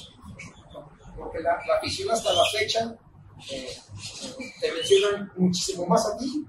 [1.16, 2.94] Porque la, la afición hasta la fecha
[3.50, 3.68] eh,
[4.60, 6.46] te mencionan muchísimo más a ti.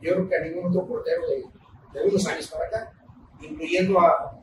[0.00, 1.44] Yo creo que a ningún otro portero de,
[1.92, 2.92] de unos años para acá,
[3.40, 4.40] incluyendo a,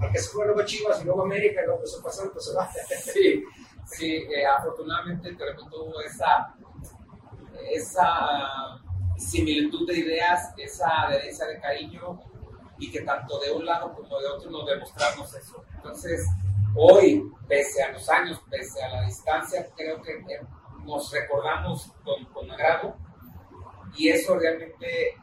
[0.00, 2.30] al que se fue luego a Chivas y luego a América y luego a pasar,
[2.30, 2.68] pues se va.
[3.12, 3.44] Sí,
[3.86, 6.54] sí, eh, afortunadamente te hubo esa,
[7.70, 8.80] esa
[9.16, 12.20] similitud de ideas, esa adherencia de cariño
[12.78, 15.64] y que tanto de un lado como de otro nos demostramos eso.
[15.74, 16.26] Entonces,
[16.76, 20.40] hoy, pese a los años, pese a la distancia, creo que eh,
[20.84, 22.94] nos recordamos con, con agrado
[23.96, 25.14] y eso realmente,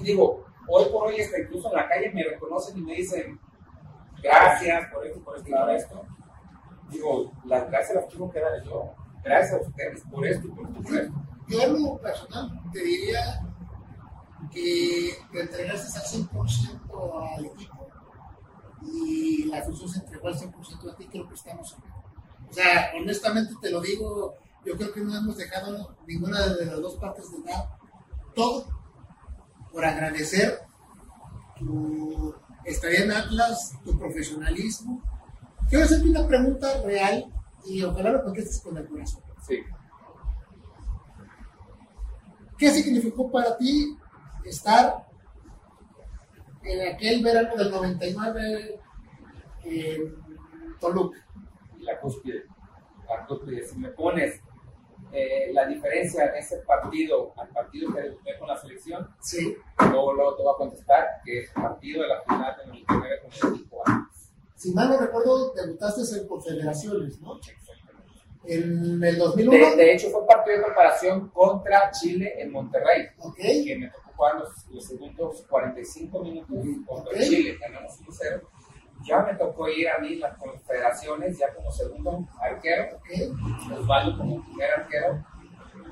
[0.00, 3.38] digo, hoy por hoy hasta incluso en la calle me reconocen y me dicen
[4.22, 6.06] gracias por esto, por esto por esto.
[6.90, 8.94] Digo, las gracias las tengo que dar yo.
[9.22, 11.48] Gracias a ustedes por esto por esto por.
[11.48, 13.40] Yo en lo personal te diría
[14.52, 17.88] que te entregaste al 100% al equipo
[18.82, 21.76] y la afición se entregó al 100% a ti, creo que estamos.
[22.48, 24.34] O sea, honestamente te lo digo,
[24.64, 27.77] yo creo que no hemos dejado ninguna de las dos partes de dar
[28.38, 28.66] todo
[29.72, 30.60] por agradecer
[31.58, 32.32] tu
[32.64, 35.02] estadía en Atlas, tu profesionalismo.
[35.68, 37.26] Quiero hacerte una pregunta real
[37.66, 39.22] y ojalá lo contestes con el corazón.
[39.46, 39.58] Sí.
[42.56, 43.96] ¿Qué significó para ti
[44.44, 45.04] estar
[46.62, 48.80] en aquel verano del 99
[49.64, 50.14] en
[50.80, 51.18] Toluca?
[51.76, 52.44] Y la cúspide.
[53.08, 53.66] La cúspide.
[53.66, 54.40] Si me pones
[55.12, 59.56] eh, la diferencia en ese partido al partido que debuté con la selección, Sí,
[59.90, 63.50] luego, luego te voy a contestar que es partido de la final de 99 con
[63.50, 64.10] el equipo A.
[64.56, 67.38] si mal no recuerdo, debutaste en Confederaciones, ¿no?
[68.44, 73.06] En el De, 2001, de hecho, fue partido de preparación contra Chile en Monterrey.
[73.18, 77.20] ok, que me tocó jugar los, los segundos 45 minutos contra Ok.
[77.24, 78.40] Chile, ganamos 1-0.
[79.04, 82.98] Ya me tocó ir a mí las confederaciones, ya como segundo arquero,
[83.72, 85.24] Osvaldo como primer arquero,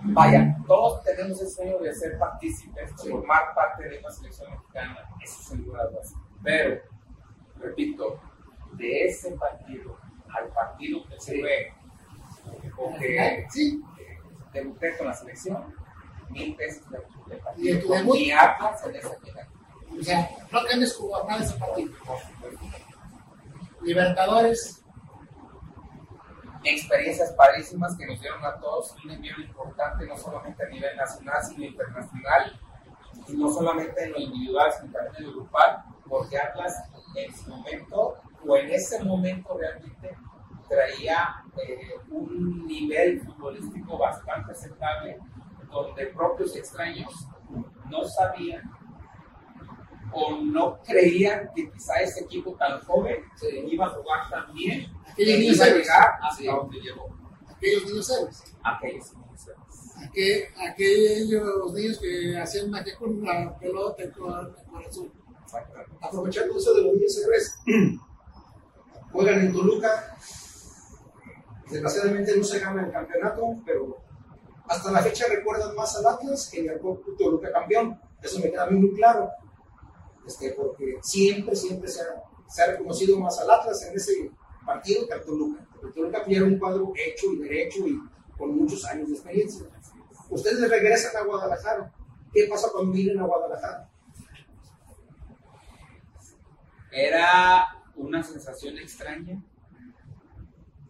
[0.04, 5.08] vaya, todos tenemos el sueño de ser partícipes, de formar parte de una selección mexicana,
[5.22, 5.88] eso sin duda
[6.42, 6.82] Pero,
[7.58, 8.20] repito,
[8.72, 9.96] de ese partido
[10.28, 11.72] al partido que se ve,
[12.76, 13.82] porque sí.
[14.52, 15.74] debuté con la selección,
[16.28, 19.48] mil pesos de, partido, y Atlas en esa final.
[19.98, 21.92] O sea, no tienes jugar nada ese partido.
[23.82, 24.82] Libertadores.
[26.64, 31.42] Experiencias padrísimas que nos dieron a todos un envío importante, no solamente a nivel nacional,
[31.44, 32.60] sino internacional,
[33.28, 36.74] y no solamente en lo individual, sino también en lo grupal, porque Atlas
[37.14, 40.16] en su momento, o en ese momento realmente,
[40.68, 45.18] traía eh, un nivel futbolístico bastante aceptable,
[45.70, 47.28] donde propios extraños
[47.88, 48.75] no sabían
[50.18, 54.90] o no creían que quizá ese equipo tan joven se iba a jugar tan bien
[55.16, 57.08] y iba a llegar hasta donde llegó.
[57.46, 58.42] Aquellos niños héroes.
[58.62, 60.52] Aquellos niños héroes.
[60.56, 65.12] Aquellos niños que hacían magia con la pelota y con el corazón.
[66.00, 67.58] Aprovechando eso de los niños héroes,
[69.12, 70.16] juegan en Toluca.
[71.70, 73.98] Desgraciadamente no se gana el campeonato, pero
[74.66, 76.80] hasta la fecha recuerdan más al Atlas que al
[77.18, 78.00] Toluca campeón.
[78.22, 79.30] Eso me queda muy claro
[80.26, 84.30] este, porque siempre, siempre se ha, se ha, reconocido más al Atlas en ese
[84.64, 85.66] partido que al Toluca.
[85.82, 88.00] El Toluca tiene un cuadro hecho y derecho y
[88.36, 89.66] con muchos años de experiencia.
[90.28, 91.92] Ustedes regresan a Guadalajara.
[92.32, 93.88] ¿Qué pasa cuando vienen a Guadalajara?
[96.90, 99.42] Era una sensación extraña,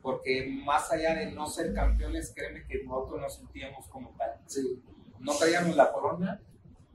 [0.01, 4.41] porque más allá de no ser campeones, créeme que nosotros nos sentíamos como tal.
[4.47, 4.83] Sí.
[5.19, 6.41] No traíamos la corona,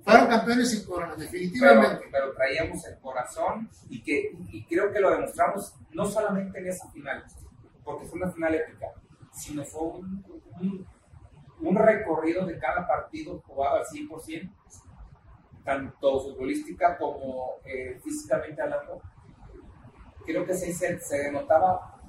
[0.04, 2.06] fueron campeones sin corona, definitivamente.
[2.12, 6.90] Pero, traíamos el corazón y, que, y creo que lo demostramos no solamente en esa
[6.92, 7.24] final,
[7.84, 8.88] porque fue una final épica,
[9.32, 10.86] sino fue un,
[11.60, 14.50] un, recorrido de cada partido jugado al 100%,
[15.64, 19.02] tanto futbolística como eh, físicamente hablando.
[20.26, 22.00] Creo que se, se denotaba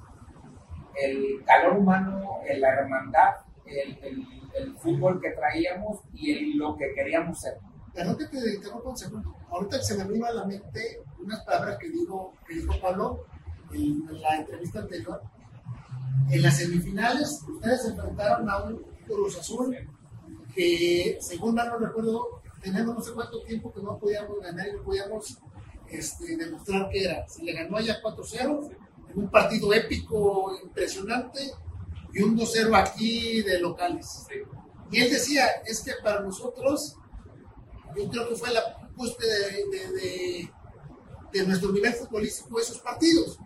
[0.94, 3.34] el calor humano, la hermandad,
[3.66, 7.58] el, el, el, fútbol que traíamos y el, lo que queríamos ser.
[7.94, 9.36] Perdón que te interrumpa un segundo.
[9.50, 13.26] Ahorita se me arriba a la mente unas palabras que, digo, que dijo Pablo
[13.72, 15.22] en, la entrevista anterior.
[16.30, 19.76] En las semifinales, ustedes se enfrentaron a un Cruz Azul
[20.54, 24.72] que, según mal no recuerdo, tenemos no sé cuánto tiempo que no podíamos ganar y
[24.72, 25.38] no podíamos
[25.88, 27.28] este, demostrar que era.
[27.28, 28.70] Se le ganó allá 4-0
[29.12, 31.52] en un partido épico, impresionante,
[32.14, 34.26] y un 2-0 aquí de locales.
[34.90, 36.96] Y él decía, es que para nosotros
[37.96, 38.62] yo creo que fue la
[38.94, 39.34] búsqueda
[39.70, 40.48] de,
[41.32, 43.38] de, nuestro nivel futbolístico esos partidos.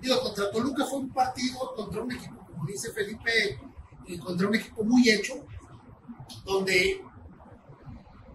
[0.00, 3.58] Digo, contra Toluca fue un partido contra un equipo, como dice Felipe,
[4.06, 5.34] eh, contra un equipo muy hecho,
[6.44, 7.02] donde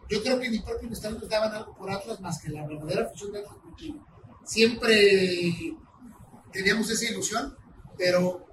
[0.09, 3.07] yo creo que ni propio ni nos daban algo por Atlas más que la verdadera
[3.07, 3.95] función de Atlas, porque
[4.43, 5.77] siempre
[6.51, 7.55] teníamos esa ilusión,
[7.97, 8.45] pero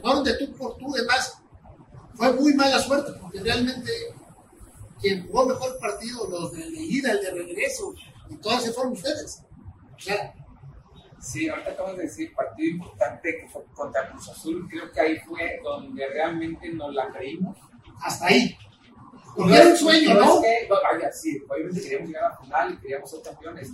[0.00, 1.38] jugaron de tú por tú, además
[2.14, 3.90] fue muy mala suerte, porque realmente
[5.00, 7.94] quien jugó mejor partido, los de ida, el de regreso,
[8.28, 9.42] y todas se fueron ustedes.
[9.94, 10.34] O sea,
[11.26, 14.68] Sí, ahorita acabas de decir partido importante que fue contra Cruz Azul.
[14.70, 17.56] Creo que ahí fue donde realmente nos la creímos.
[18.00, 18.56] Hasta ahí.
[19.34, 20.40] Porque era un sueño, ¿no?
[20.40, 23.72] Que, vaya, sí, obviamente queríamos llegar a la final y queríamos ser campeones.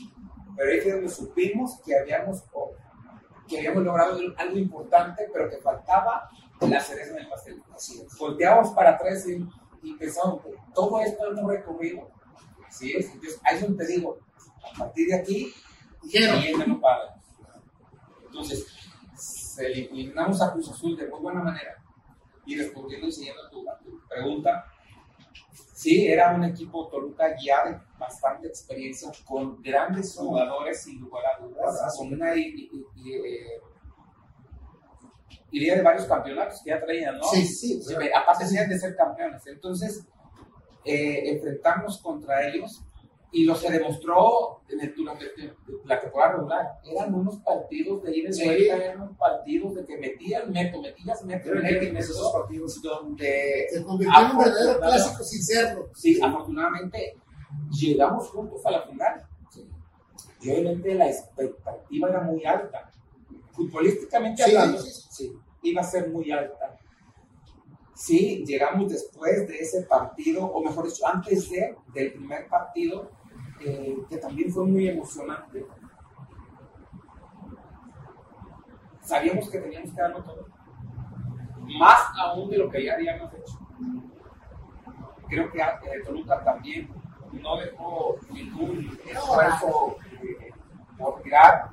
[0.57, 2.43] Pero ahí fue donde supimos que habíamos,
[3.47, 6.29] que habíamos logrado algo importante, pero que faltaba
[6.61, 7.63] la cereza en el pastel.
[7.75, 8.17] Así es.
[8.17, 9.47] Volteamos para atrás y
[9.83, 10.43] y pensamos,
[10.75, 12.09] todo esto es un recorrido.
[12.73, 13.07] ¿sí es?
[13.13, 14.19] Entonces, ahí es donde te digo,
[14.63, 15.53] a partir de aquí,
[16.05, 17.15] ya no paga.
[18.25, 18.67] Entonces,
[19.59, 21.77] eliminamos a Cruz Azul de muy buena manera.
[22.45, 24.65] Y respondiendo y siguiendo tu, tu pregunta,
[25.73, 31.45] sí, era un equipo Toluca ya de bastante experiencia, con grandes jugadores, sin lugar a
[31.45, 33.61] dudas, con una eh,
[35.53, 37.25] iría de varios campeonatos que ya traían, ¿no?
[37.25, 37.83] Sí, sí.
[37.83, 39.47] sí aparte de ser campeones.
[39.47, 40.05] Entonces,
[40.85, 42.83] eh, enfrentarnos contra ellos
[43.31, 45.27] y lo se demostró en el, durante
[45.85, 46.67] la temporada regular.
[46.85, 51.25] Eran unos partidos de ir y vuelta, eran unos partidos de que metían meto, metías
[51.25, 53.67] meto, meto, esos partidos donde.
[53.71, 55.91] Se convirtió en un verdadero clásico sin serlo.
[55.95, 57.17] Sí, afortunadamente
[57.71, 59.27] llegamos juntos a la final.
[60.41, 62.91] Y obviamente la expectativa era muy alta
[63.53, 65.33] futbolísticamente hablando, sí,
[65.63, 66.79] iba a ser muy alta.
[67.95, 73.11] Sí, llegamos después de ese partido, o mejor dicho, antes de, del primer partido,
[73.61, 75.65] eh, que también fue muy emocionante.
[79.03, 80.47] Sabíamos que teníamos que darlo todo.
[81.79, 83.59] Más aún de lo que ya habíamos hecho.
[85.29, 86.91] creo que eh, Toluca también
[87.33, 90.51] no dejó ningún esfuerzo eh,
[90.99, 91.71] por tirar.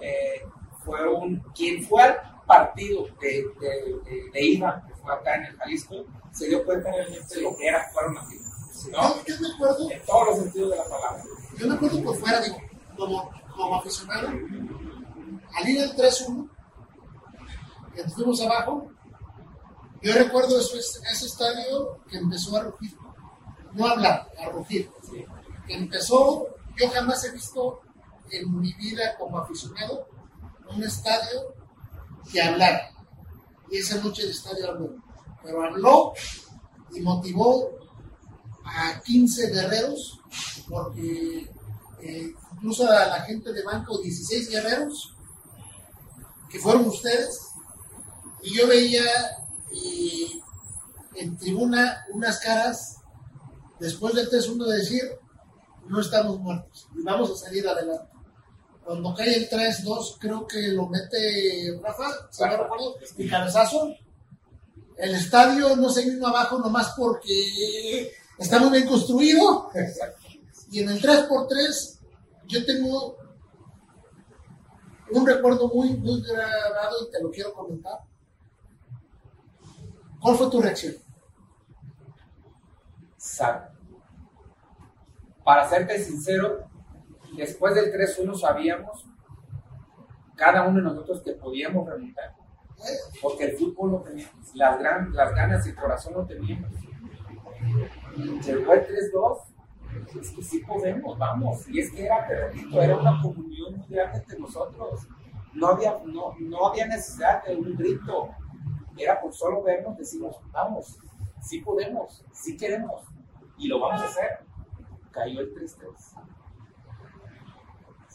[0.00, 0.42] Eh,
[0.84, 2.16] fue un, quien fue
[2.50, 7.36] partido de, de, de, ida, que fue acá en el Jalisco, se dio cuenta realmente
[7.36, 8.52] de lo que era jugar una final.
[8.90, 9.24] ¿no?
[9.24, 9.90] Yo, me acuerdo.
[9.90, 11.24] En todos los sentidos de la palabra.
[11.56, 12.56] Yo me acuerdo por fuera, digo,
[12.96, 16.50] como, como aficionado, al ir al 3-1,
[17.94, 18.90] que estuvimos abajo,
[20.02, 22.96] yo recuerdo eso, ese estadio que empezó a rugir,
[23.74, 24.90] no a hablar, a rugir.
[25.68, 27.80] Que empezó, yo jamás he visto
[28.32, 30.08] en mi vida como aficionado
[30.68, 31.59] un estadio
[32.30, 32.90] que hablar.
[33.70, 34.96] Y esa noche el estadio habló.
[35.42, 36.12] Pero habló
[36.92, 37.70] y motivó
[38.64, 40.20] a 15 guerreros,
[40.68, 41.50] porque
[42.02, 45.14] eh, incluso a la gente de banco, 16 guerreros,
[46.48, 47.40] que fueron ustedes,
[48.42, 49.04] y yo veía
[51.14, 52.96] en tribuna unas caras
[53.78, 55.02] después del 3-1 de decir,
[55.86, 58.08] no estamos muertos y vamos a salir adelante.
[58.90, 63.94] Cuando cae el 3-2, creo que lo mete Rafa, si no recuerdo, y cabezazo.
[64.96, 69.70] El estadio no se vino abajo nomás porque está muy bien construido.
[70.72, 71.98] Y en el 3x3,
[72.48, 73.16] yo tengo
[75.12, 78.00] un recuerdo muy, muy grabado y te lo quiero comentar.
[80.20, 80.96] ¿Cuál fue tu reacción?
[85.44, 86.69] Para serte sincero,
[87.36, 89.06] después del 3-1 sabíamos
[90.40, 92.34] cada uno de nosotros que podíamos remontar.
[93.20, 96.70] Porque el fútbol lo teníamos, las, gran, las ganas y el corazón lo teníamos.
[98.16, 99.38] Llegó el 3-2,
[100.18, 101.68] es que sí podemos, vamos.
[101.68, 105.06] Y es que era, pero era una comunión muy grande entre nosotros.
[105.52, 108.30] No había, no, no había necesidad de un grito,
[108.96, 110.98] era por solo vernos, decimos, vamos,
[111.42, 113.02] sí podemos, sí queremos,
[113.58, 114.38] y lo vamos a hacer.
[115.10, 115.52] Cayó el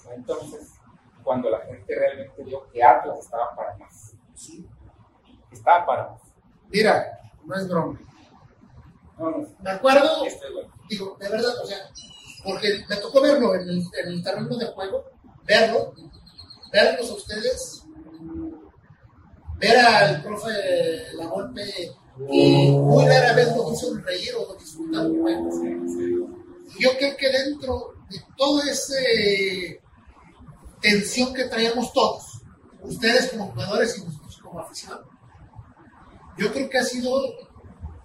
[0.06, 0.74] 3 Entonces,
[1.24, 4.68] cuando la gente realmente vio que Atlas estaba para más, sí,
[5.52, 6.22] estaba para más.
[6.70, 8.00] Mira, no es broma.
[9.18, 9.48] No, no.
[9.62, 10.26] Me acuerdo,
[10.90, 11.78] digo, de verdad, o sea,
[12.44, 15.06] porque me tocó verlo en el, en el terreno de juego,
[15.46, 15.94] verlo,
[16.72, 17.86] verlos a ustedes
[19.58, 20.52] ver al profe
[21.18, 21.64] La golpe
[22.30, 25.06] y muy rara vez lo hizo reír o lo disfrutar
[26.80, 28.96] yo creo que dentro de toda esa
[30.86, 32.42] tensión que traíamos todos,
[32.84, 35.00] ustedes como jugadores y nosotros como afición,
[36.38, 37.10] yo creo que ha sido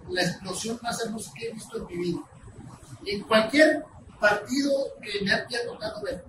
[0.09, 2.19] la explosión más hermosa que he visto en mi vida.
[3.05, 3.85] En cualquier
[4.19, 6.25] partido que me haya tocado ver.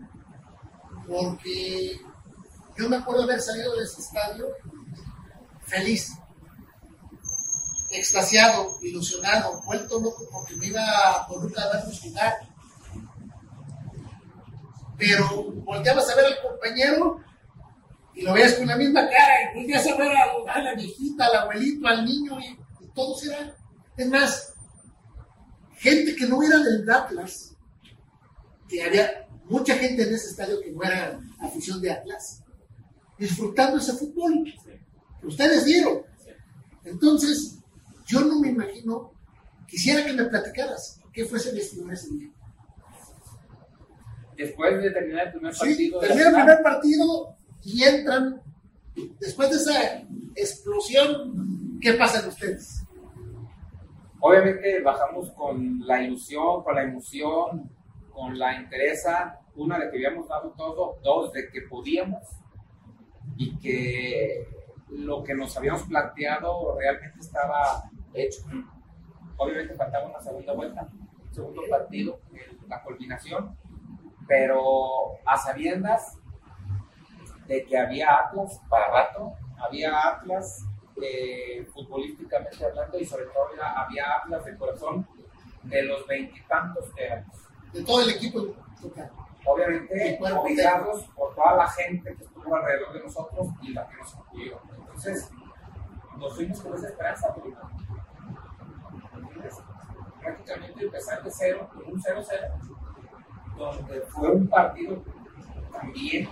[1.08, 2.00] Porque
[2.76, 4.46] yo me acuerdo haber salido de ese estadio
[5.64, 6.12] feliz,
[7.92, 12.51] extasiado, ilusionado, vuelto loco porque me iba a Toluca a darnos jugar.
[15.02, 17.20] Pero volteabas a ver al compañero
[18.14, 20.12] y lo veías con la misma cara y volteabas a ver
[20.48, 22.56] a, la viejita, al abuelito, al niño y,
[22.94, 23.52] todos eran,
[23.96, 24.54] es más,
[25.76, 27.56] gente que no era del Atlas,
[28.68, 32.44] que había mucha gente en ese estadio que no era afición de Atlas,
[33.18, 34.44] disfrutando ese fútbol
[35.22, 36.02] ustedes dieron.
[36.84, 37.58] Entonces,
[38.06, 39.10] yo no me imagino,
[39.66, 42.30] quisiera que me platicaras qué fue ese vestidor ese día.
[44.36, 46.00] Después de terminar el primer partido.
[46.00, 48.42] Sí, termina el primer partido y entran.
[49.20, 50.02] Después de esa
[50.34, 52.84] explosión, ¿qué pasa en ustedes?
[54.20, 57.70] Obviamente bajamos con la ilusión, con la emoción,
[58.12, 62.22] con la interesa, una de que habíamos dado todo, dos de que podíamos
[63.36, 64.46] y que
[64.90, 68.42] lo que nos habíamos planteado realmente estaba hecho.
[69.36, 70.88] Obviamente faltaba una segunda vuelta,
[71.20, 72.20] un segundo partido,
[72.68, 73.56] la culminación,
[74.32, 76.16] pero a sabiendas
[77.46, 80.64] de que había Atlas para rato, había Atlas
[81.02, 85.06] eh, futbolísticamente hablando y sobre todo había Atlas de corazón
[85.64, 87.36] de los veintitantos que éramos.
[87.74, 88.40] De todo el equipo
[89.44, 94.14] Obviamente, cuidados por toda la gente que estuvo alrededor de nosotros y la que nos
[94.14, 94.60] apoyó.
[94.78, 95.30] Entonces,
[96.16, 97.54] nos fuimos con esa esperanza, pero
[100.22, 102.81] prácticamente empezar de cero, con un 0-0,
[103.56, 105.02] donde fue un partido
[105.72, 106.28] también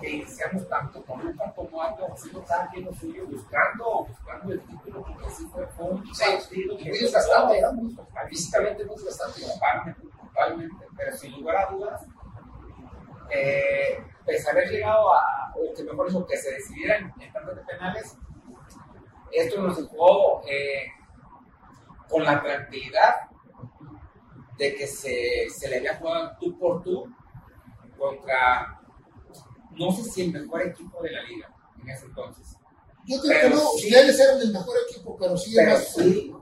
[0.00, 4.60] que iniciamos tanto con Luca como Atlas haciendo cada quien lo suyo, buscando, buscando el
[4.60, 7.62] título, porque así fue, fue un partido que bastante,
[8.28, 9.40] físicamente muy bastante.
[9.40, 12.06] Totalmente, totalmente, pero sin lugar a dudas,
[13.30, 17.62] eh, pues haber llegado a, o que mejor dicho, que se decidieran en tantos de
[17.62, 18.16] penales,
[19.32, 20.86] esto nos dejó eh,
[22.08, 23.28] con la tranquilidad
[24.58, 27.06] de que se, se le había jugado tú por tú
[27.98, 28.80] contra,
[29.72, 32.56] no sé si el mejor equipo de la liga en ese entonces.
[33.06, 36.34] Yo creo que no, sí, ustedes eran el mejor equipo, pero sí pero más sí,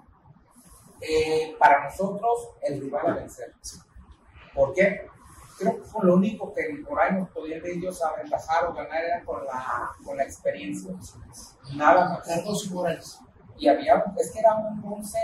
[1.00, 3.52] eh, para nosotros el rival a vencer.
[4.54, 5.06] ¿Por qué?
[5.58, 9.24] Creo que fue lo único que por ahí nos podían ellos aventajar o ganar era
[9.24, 10.92] con la, con la experiencia.
[11.74, 12.26] Nada más.
[12.26, 13.18] Cardoso y Morales.
[13.59, 15.18] Y había, es que era un 11,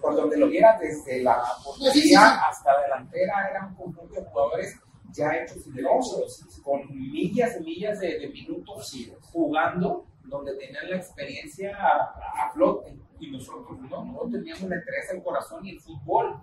[0.00, 2.14] por donde lo vieras, desde la portería Sí, sí, sí.
[2.16, 4.74] hasta delantera, era un conjunto de jugadores
[5.10, 8.92] ya hechos y derechos, con millas y millas de, de minutos
[9.32, 12.96] jugando, donde tenían la experiencia a, a flote.
[13.18, 16.40] Y nosotros no, no teníamos la interés, el corazón y el fútbol.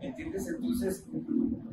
[0.00, 0.46] ¿Entiendes?
[0.48, 1.06] Entonces,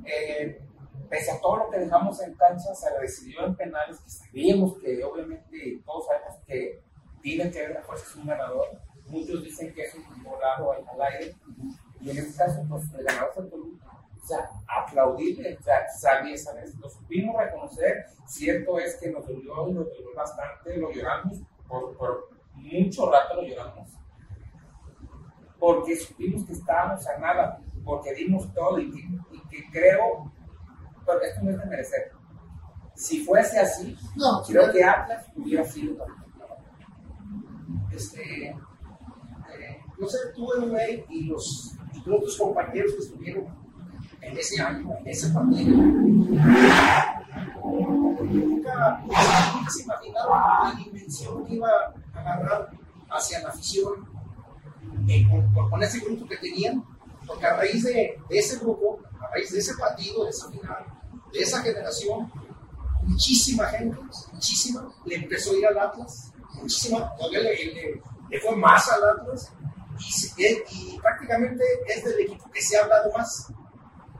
[0.05, 0.61] eh,
[1.09, 5.03] pese a todo lo que dejamos en cancha, se decidió en penales, que sabíamos que
[5.03, 6.83] obviamente todos sabemos que
[7.22, 8.68] tiene que haber la fuerza de un ganador.
[9.07, 11.36] Muchos dicen que es un volado al, aire,
[12.01, 13.88] y en este caso, pues el ganador fue Toluca.
[14.22, 16.76] O sea, aplaudirle, o sea, sabía, ¿sabes?
[16.76, 18.05] Lo supimos reconocer.
[18.26, 21.38] Cierto es que nos dolió, nos dolió bastante, lo lloramos,
[21.68, 23.89] por, por mucho rato lo lloramos,
[25.59, 30.32] porque supimos que estábamos a nada, porque dimos todo y que, y que creo,
[31.05, 32.11] porque esto no es de merecer.
[32.95, 36.05] Si fuese así, No, creo que Atlas hubiera sido.
[37.97, 38.55] Este, eh,
[39.97, 43.45] no sé, tú, Emmanuel, y los, y todos tus compañeros que estuvieron
[44.21, 45.75] en ese año, en ese partido,
[48.21, 51.69] nunca, nunca se imaginaron la dimensión que iba
[52.13, 52.69] a agarrar
[53.09, 54.07] hacia la afición
[55.07, 55.27] eh,
[55.67, 56.85] con, ese grupo que tenían,
[57.25, 60.47] porque a raíz de, ese grupo, a raíz de ese partido, de esa
[61.33, 62.31] de esa generación,
[63.01, 63.97] muchísima gente,
[64.31, 69.03] muchísima, le empezó a ir al Atlas, muchísima, todavía le, le- le fue más al
[69.09, 69.53] Atlas,
[70.37, 73.51] y, y prácticamente es del equipo que se ha hablado más,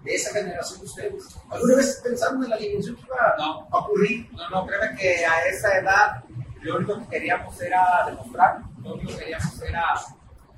[0.04, 1.38] de esa generación de ustedes.
[1.50, 3.68] ¿Alguna vez pensaron en la dimensión que iba No.
[3.70, 4.30] a ocurrir?
[4.34, 6.24] No, no, créeme que a esa edad
[6.62, 9.84] lo único que queríamos era demostrar, lo único que queríamos era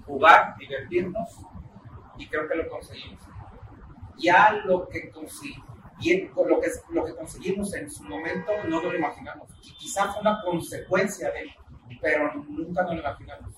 [0.06, 1.30] jugar, divertirnos
[2.18, 3.20] y creo que lo conseguimos.
[4.18, 5.64] Ya lo que, consi-
[6.00, 9.50] y con lo que, lo que conseguimos en su momento no lo imaginamos.
[9.62, 11.50] Qui- Quizá fue una consecuencia de,
[12.02, 13.54] pero nunca nos lo imaginamos.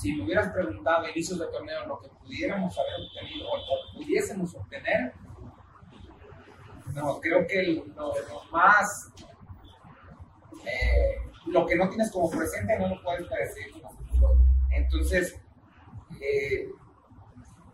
[0.00, 4.54] Si me hubieras preguntado a inicios de torneo lo que pudiéramos haber obtenido o, pudiésemos
[4.54, 5.12] obtener,
[6.94, 7.84] no, creo que lo,
[8.14, 9.12] lo más
[10.64, 11.16] eh,
[11.46, 13.72] lo que no tienes como presente no lo puedes predecir.
[14.72, 15.38] Entonces,
[16.20, 16.68] eh,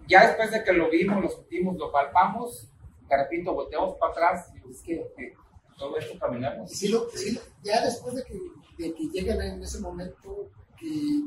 [0.07, 2.69] ya después de que lo vimos, lo sentimos, lo palpamos,
[3.17, 5.35] repente volteamos para atrás y es que eh,
[5.79, 6.71] todo esto caminamos.
[6.71, 8.39] Sí lo- sí ya después de que,
[8.79, 10.49] de que llegan en ese momento
[10.79, 11.21] que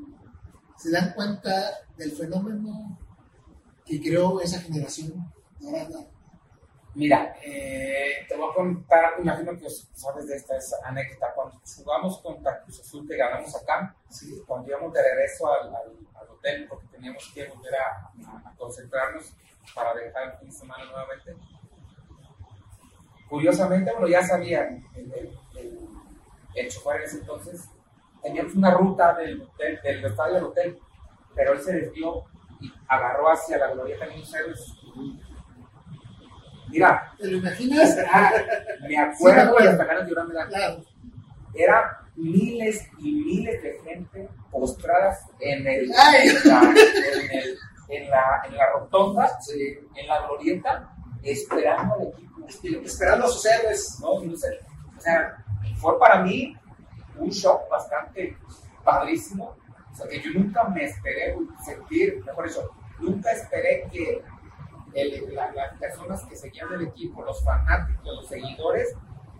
[0.77, 2.97] se dan cuenta del fenómeno
[3.85, 6.07] que creó esa generación dorada.
[6.95, 11.33] Mira, eh, te voy a contar, imagino que sabes de esta esa anécdota.
[11.35, 14.41] Cuando jugamos contra Cruz Azul, que ganamos acá, Sí.
[14.47, 18.55] cuando íbamos de regreso al, al- al hotel, porque teníamos que volver a, a- a
[18.55, 19.33] concentrarnos
[19.73, 21.35] para dejar el fin de semana nuevamente.
[23.35, 25.79] Curiosamente, bueno, ya sabían el, el, el,
[26.55, 26.67] en
[27.03, 27.69] ese entonces,
[28.23, 30.79] teníamos una ruta del, hotel, del estadio al hotel,
[31.35, 32.23] pero él se desvió
[32.61, 34.81] y agarró hacia la glorieta de Ceros.
[36.69, 37.97] Mira, ¿Te lo imaginas?
[38.09, 38.31] Ah,
[38.83, 39.69] me Sí, me acuerdo y acuerdo.
[39.71, 40.81] hasta ganas de llorar me claro.
[41.55, 46.29] era miles y miles de gente postradas en, el, Ay.
[46.29, 47.57] en, la, en, el-
[47.89, 49.29] en la, en la rotonda,
[49.93, 50.89] en la glorieta,
[51.21, 52.24] esperando al equipo.
[52.85, 53.99] Esperando a sus héroes.
[54.01, 54.59] No, no sé.
[54.97, 55.43] O sea,
[55.77, 56.55] fue para mí
[57.17, 58.37] un shock bastante
[58.83, 59.55] padrísimo.
[59.91, 62.69] O sea, que yo nunca me esperé sentir, mejor eso,
[62.99, 64.21] nunca esperé que
[64.93, 68.93] el- la- las personas que seguían el equipo, los fanáticos, los seguidores,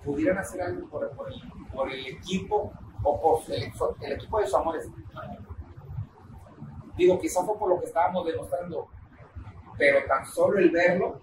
[0.04, 1.42] pudieran hacer algo por, por el,
[1.74, 2.72] por el equipo
[3.04, 4.88] o por el, el equipo de sus amores.
[6.98, 8.88] Digo, quizá fue por lo que estábamos demostrando,
[9.78, 11.20] pero tan solo el verlo,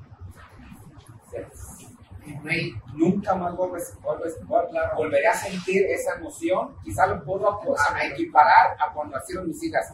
[2.95, 6.77] Nunca más volveré a sentir esa emoción.
[6.85, 9.93] Quizá lo puedo a, a equiparar a cuando nacieron mis hijas,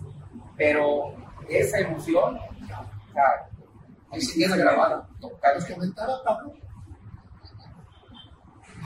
[0.57, 1.15] pero
[1.49, 5.09] esa emoción, o sea, grabada.
[5.21, 6.55] nos comentaba Pablo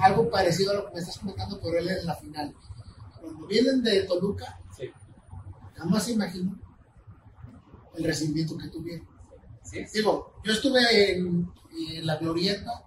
[0.03, 2.55] algo parecido a lo que me estás comentando, pero él en la final.
[3.21, 4.91] Cuando vienen de Toluca, Sí,
[5.75, 6.59] jamás se imaginó
[7.95, 9.07] el recibimiento que tuvieron.
[9.63, 9.85] Sí.
[9.93, 11.51] Digo, yo estuve en,
[11.97, 12.85] en la glorieta,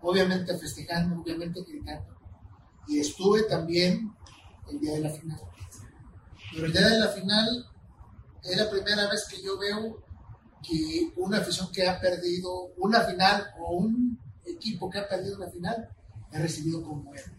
[0.00, 2.16] obviamente festejando, obviamente gritando,
[2.88, 4.12] y estuve también
[4.70, 5.40] el día de la final.
[6.52, 7.72] Pero el día de la final,
[8.42, 10.02] es la primera vez que yo veo
[10.62, 15.48] que una afición que ha perdido una final o un equipo que ha perdido una
[15.48, 15.88] final
[16.32, 17.36] ha recibido como héroe.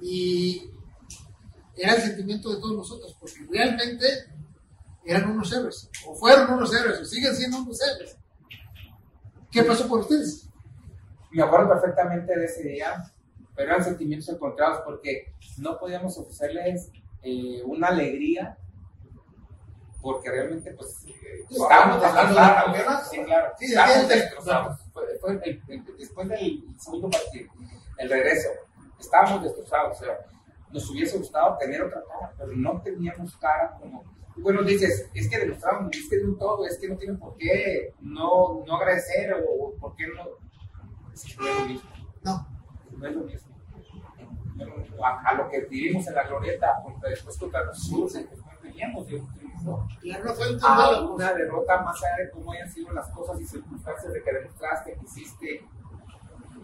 [0.00, 0.70] Y
[1.76, 4.06] era el sentimiento de todos nosotros, porque realmente
[5.10, 8.16] eran unos héroes, o fueron unos héroes, o siguen siendo unos héroes.
[9.50, 10.48] ¿Qué pasó por ustedes?
[11.30, 13.10] Me acuerdo perfectamente de ese día,
[13.54, 16.90] pero eran sentimientos encontrados porque no podíamos ofrecerles
[17.22, 18.56] eh, una alegría
[20.00, 23.08] porque realmente pues eh, estábamos destrozados.
[23.10, 24.78] Sí, claro, sí, estábamos destrozados.
[25.44, 27.50] El, el, después del segundo partido,
[27.98, 28.48] el regreso,
[28.98, 30.00] estábamos destrozados.
[30.00, 30.18] O sea,
[30.70, 34.04] nos hubiese gustado tener otra cara, pero no teníamos cara como...
[34.40, 37.94] Bueno, dices, es que demostramos, es que un todo, es que no tienen por qué
[38.00, 40.24] no, no agradecer o por qué no...
[41.12, 41.90] Es que no es lo mismo.
[42.22, 42.48] No.
[42.96, 43.48] No es lo mismo.
[45.04, 49.16] A, a, lo que vivimos en la glorieta, contra, después contra nosotros, después veníamos de
[49.16, 49.88] un triunfo.
[50.00, 53.46] Claro, fue un a una derrota más allá de cómo hayan sido las cosas y
[53.46, 55.64] circunstancias de que demostraste que hiciste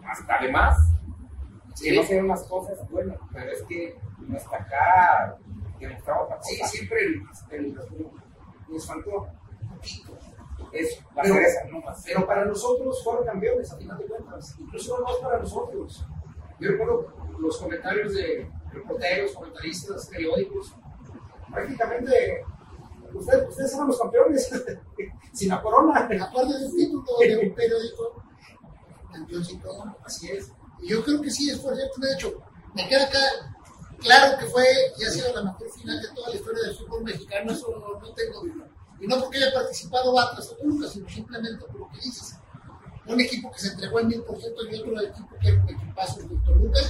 [0.04, 0.76] hasta además
[1.74, 1.90] Sí.
[1.90, 5.36] Que no sean las cosas, bueno, pero es que nuestra cara
[5.78, 6.48] demostraba otra cosa.
[6.50, 7.78] Sí, siempre el, el,
[8.68, 9.28] nos faltó
[9.60, 10.18] un poquito.
[10.72, 12.02] Eso, la pero, cereza, no más.
[12.04, 14.54] Pero para nosotros fueron campeones, a final de cuentas.
[14.58, 16.04] Incluso no más para nosotros.
[16.58, 20.74] Yo recuerdo los comentarios de reporteros, comentaristas, periódicos.
[21.52, 22.44] Prácticamente,
[23.12, 24.50] ustedes, ustedes eran los campeones,
[25.32, 26.00] sin la corona.
[26.00, 28.22] Aparte de un título de un periódico,
[29.12, 30.50] campeón sin corona, así es.
[30.82, 32.42] Yo creo que sí, es por cierto, de hecho,
[32.74, 33.53] me queda acá
[34.04, 34.64] claro que fue
[34.98, 38.12] y ha sido la mejor final de toda la historia del fútbol mexicano, eso no,
[38.12, 38.68] tengo duda.
[39.00, 42.36] Y no porque haya participado Atlas o Toluca, sino simplemente por lo que dices.
[43.06, 43.94] Un equipo que se entregó
[44.26, 46.80] por ciento y otro equipo que era un equipazo de Toluca,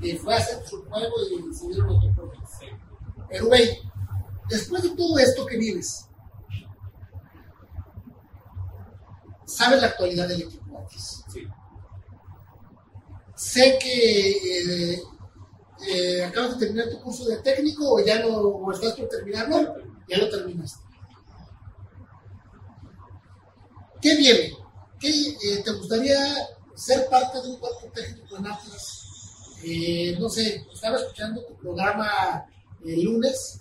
[0.00, 2.50] que fue a hacer su juego y se dieron los problemas.
[3.28, 3.80] Pero, güey,
[4.48, 6.06] después de todo esto que vives,
[9.46, 11.24] ¿sabes la actualidad del equipo Atlas?
[11.32, 11.48] Sí
[13.36, 14.30] sé que
[14.94, 15.02] eh,
[15.84, 19.76] eh, acabas de terminar tu curso de técnico o ya no o estás por terminarlo,
[20.08, 20.80] ya lo terminaste.
[24.00, 24.52] ¿Qué viene?
[24.98, 26.18] ¿Qué, eh, ¿Te gustaría
[26.74, 29.02] ser parte de un cuerpo técnico en Atlas?
[29.62, 32.46] Eh, no sé, estaba escuchando tu programa
[32.84, 33.60] el lunes,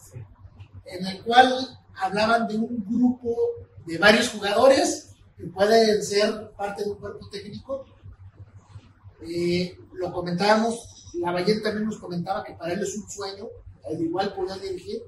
[0.85, 3.35] en el cual hablaban de un grupo
[3.85, 7.85] de varios jugadores que pueden ser parte de un cuerpo técnico
[9.97, 13.47] lo comentábamos, la Ballén también nos comentaba que para él es un sueño,
[13.85, 15.01] al igual poder dirigir.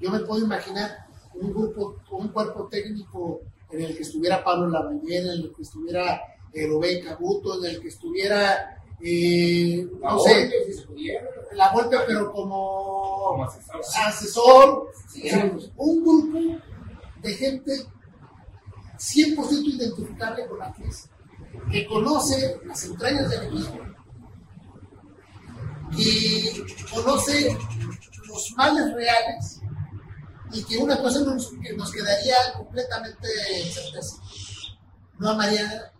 [0.00, 3.40] Yo me puedo imaginar un grupo, un cuerpo técnico
[3.70, 6.20] en el que estuviera Pablo Lavallén, en el que estuviera
[6.52, 10.50] eh, Rubén Cabuto, en el que estuviera, eh, no la sé,
[11.52, 13.80] la golpe, pero como, Como asesor.
[14.06, 15.28] asesor, Sí.
[15.76, 16.62] un grupo
[17.22, 17.72] de gente
[18.98, 21.08] 100% identificable con Atlas,
[21.70, 23.78] que conoce las entrañas del equipo
[25.96, 27.56] y conoce
[28.26, 29.60] los males reales
[30.52, 33.28] y que una cosa nos, que nos quedaría completamente
[33.72, 34.16] certeza.
[35.18, 35.92] No amaría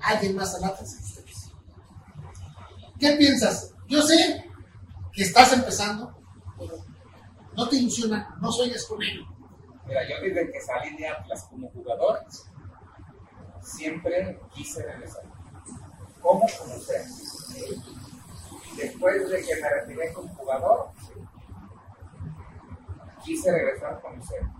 [0.00, 1.50] a alguien más al Atlas que ustedes.
[2.98, 3.72] ¿Qué piensas?
[3.86, 4.44] Yo sé
[5.12, 6.14] que estás empezando,
[6.58, 6.76] pero
[7.54, 8.98] no te ilusiona, no sueñes con.
[8.98, 12.24] Mira, yo desde que salí de Atlas como jugador,
[13.62, 15.22] siempre quise regresar.
[16.20, 16.46] ¿Cómo?
[16.58, 16.74] Como.
[18.78, 20.90] Después de que me retiré como jugador,
[23.24, 24.54] quise regresar como sea.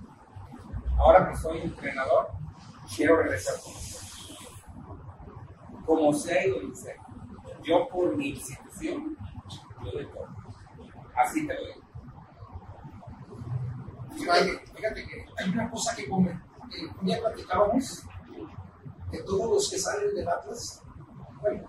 [0.99, 2.29] Ahora que soy entrenador,
[2.95, 4.01] quiero regresar como sea.
[5.87, 6.97] Como sea y donde sea.
[7.63, 9.17] Yo por mi institución,
[9.83, 10.29] lo doy todo.
[11.15, 11.89] Así te lo digo.
[14.17, 16.33] Fíjate, fíjate que hay una cosa que come.
[16.33, 18.03] Eh, un día platicábamos
[19.13, 20.83] que todos los que salen del Atlas,
[21.41, 21.65] bueno,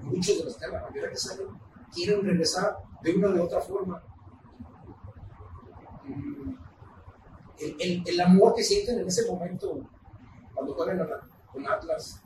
[0.00, 1.65] muchos de los que la mayoría que salen,
[1.96, 4.02] quieren regresar de una o de otra forma.
[7.58, 9.80] El, el, el amor que sienten en ese momento,
[10.54, 11.06] cuando juegan a
[11.52, 12.20] con Atlas,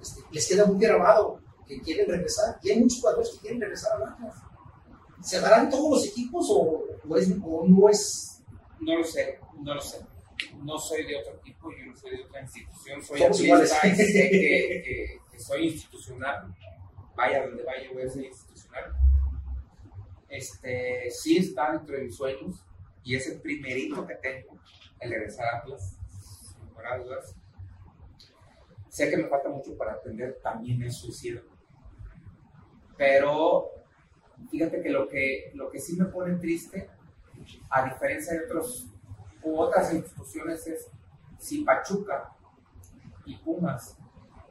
[0.00, 2.58] este, les queda muy grabado que quieren regresar.
[2.62, 4.36] Y hay muchos jugadores que quieren regresar al Atlas.
[5.22, 8.42] ¿Se darán todos los equipos o, o es, o no es
[8.80, 10.04] No lo sé, no lo sé.
[10.62, 13.72] No soy de otro equipo, yo no soy de otra institución, soy Somos atleta iguales.
[13.84, 16.54] y sé que, que- que soy institucional.
[17.16, 18.49] Vaya donde vaya, voy a ser institucional.
[20.28, 22.64] Este, sí está dentro de mis sueños
[23.02, 24.58] y es el primerito que tengo,
[25.00, 25.96] el regresar a Atlas,
[26.52, 27.34] sin lugar a dudas.
[28.88, 31.50] Sé que me falta mucho para aprender también es cierto.
[32.96, 33.70] Pero
[34.50, 36.88] fíjate que lo que, lo que sí me pone triste,
[37.70, 38.88] a diferencia de otros
[39.42, 40.88] u otras instituciones es
[41.38, 42.36] si Pachuca
[43.24, 43.96] y Pumas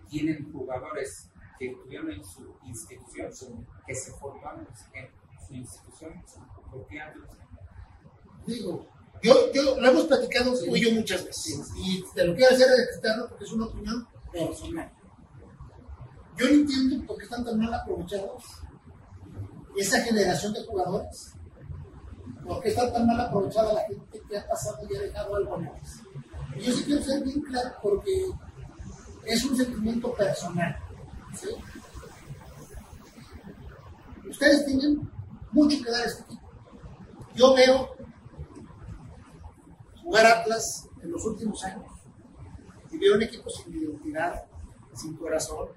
[0.09, 1.28] tienen jugadores
[1.59, 5.09] que estuvieron en su institución, que se formaron en
[5.45, 6.23] su institución.
[8.47, 8.87] Digo,
[9.21, 12.67] yo, yo lo hemos platicado tú y yo muchas veces, y te lo quiero hacer
[12.79, 14.91] externo porque es una opinión personal.
[16.37, 18.43] Yo no entiendo por qué están tan mal aprovechados
[19.75, 21.33] esa generación de jugadores.
[22.47, 25.57] ¿Por qué está tan mal aprovechada la gente que ha pasado y ha dejado algo
[25.59, 26.01] más?
[26.55, 28.31] Y yo sí quiero ser bien claro porque
[29.25, 30.77] es un sentimiento personal.
[34.29, 35.11] Ustedes tienen
[35.51, 36.49] mucho que dar este equipo.
[37.35, 37.95] Yo veo
[40.03, 41.85] jugar Atlas en los últimos años
[42.91, 44.45] y veo un equipo sin identidad,
[44.95, 45.69] sin corazón.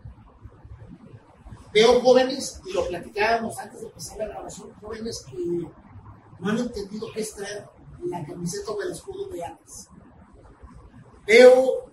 [1.72, 5.36] Veo jóvenes, y lo platicábamos antes de empezar la grabación, jóvenes que
[6.40, 7.66] no han entendido qué es traer
[8.04, 9.88] la camiseta o el escudo de Atlas.
[11.26, 11.90] Veo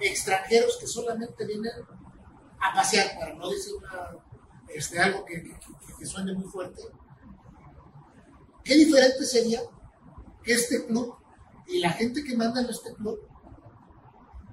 [0.00, 1.72] extranjeros que solamente vienen
[2.64, 3.74] a pasear, para no decir
[4.74, 5.42] este, algo que,
[5.98, 6.82] que, suene muy fuerte.
[8.64, 9.60] ¿Qué diferente sería
[10.42, 11.14] que este club
[11.66, 13.18] y la gente que manda en este club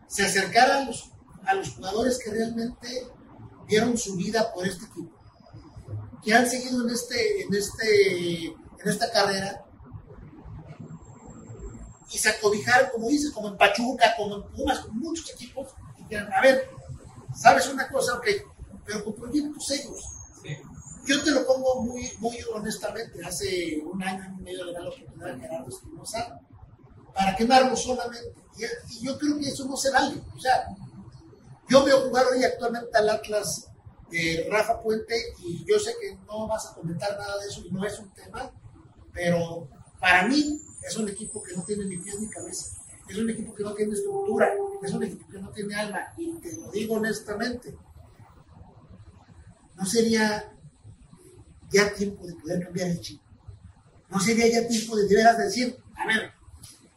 [0.08, 1.12] se acercara a los,
[1.46, 3.08] a los jugadores que realmente
[3.68, 5.18] dieron su vida por este equipo,
[6.22, 9.66] que han seguido en, este, en, este, en esta carrera
[12.12, 16.06] y se acobijaron, como dice, como en Pachuca, como en Pumas, con muchos equipos, y
[16.08, 16.70] que, a ver,
[17.36, 18.16] ¿sabes una cosa?
[18.16, 18.28] Ok,
[18.86, 20.02] pero con proyectos serios.
[20.44, 20.58] Sí.
[21.06, 24.90] Yo te lo pongo muy, muy honestamente, hace un año y medio le da la
[24.90, 26.40] oportunidad a Gerardo Espinosa
[27.14, 28.34] para quemarlo solamente.
[28.58, 28.64] Y,
[28.94, 30.22] y, yo creo que eso no se vale.
[30.36, 30.68] O sea,
[31.68, 33.72] yo veo jugar hoy actualmente al Atlas
[34.12, 37.72] de Rafa Puente y yo sé que no vas a comentar nada de eso y
[37.72, 38.52] no es un tema,
[39.14, 39.68] pero
[40.00, 42.81] para mí es un equipo que no tiene ni pies ni cabeza.
[43.10, 44.50] Es un equipo que no tiene estructura,
[44.84, 47.76] es un equipo que no tiene alma, y te lo digo honestamente.
[49.76, 50.52] No sería
[51.72, 53.20] ya tiempo de poder cambiar el chip.
[54.10, 56.32] No sería ya tiempo de de decir, a ver,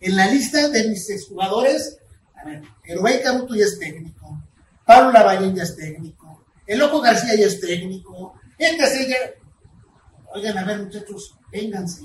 [0.01, 1.99] en la lista de mis exjugadores,
[2.35, 4.43] a ver, Herubay Caruto ya es técnico,
[4.85, 9.17] Pablo Lavallén ya es técnico, el Loco García ya es técnico, este ya.
[10.35, 12.03] Oigan, a ver, muchachos, vénganse.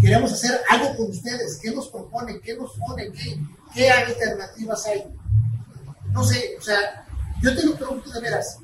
[0.00, 1.58] Queremos hacer algo con ustedes.
[1.62, 2.40] ¿Qué nos proponen?
[2.40, 3.12] ¿Qué nos ponen?
[3.12, 3.38] ¿Qué,
[3.74, 5.04] qué alternativas hay?
[6.10, 7.06] No sé, o sea,
[7.42, 8.58] yo te lo pregunto de veras.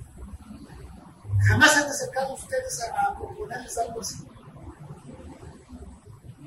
[1.47, 4.25] ¿Jamás han acercado ustedes a, proponerles algo así?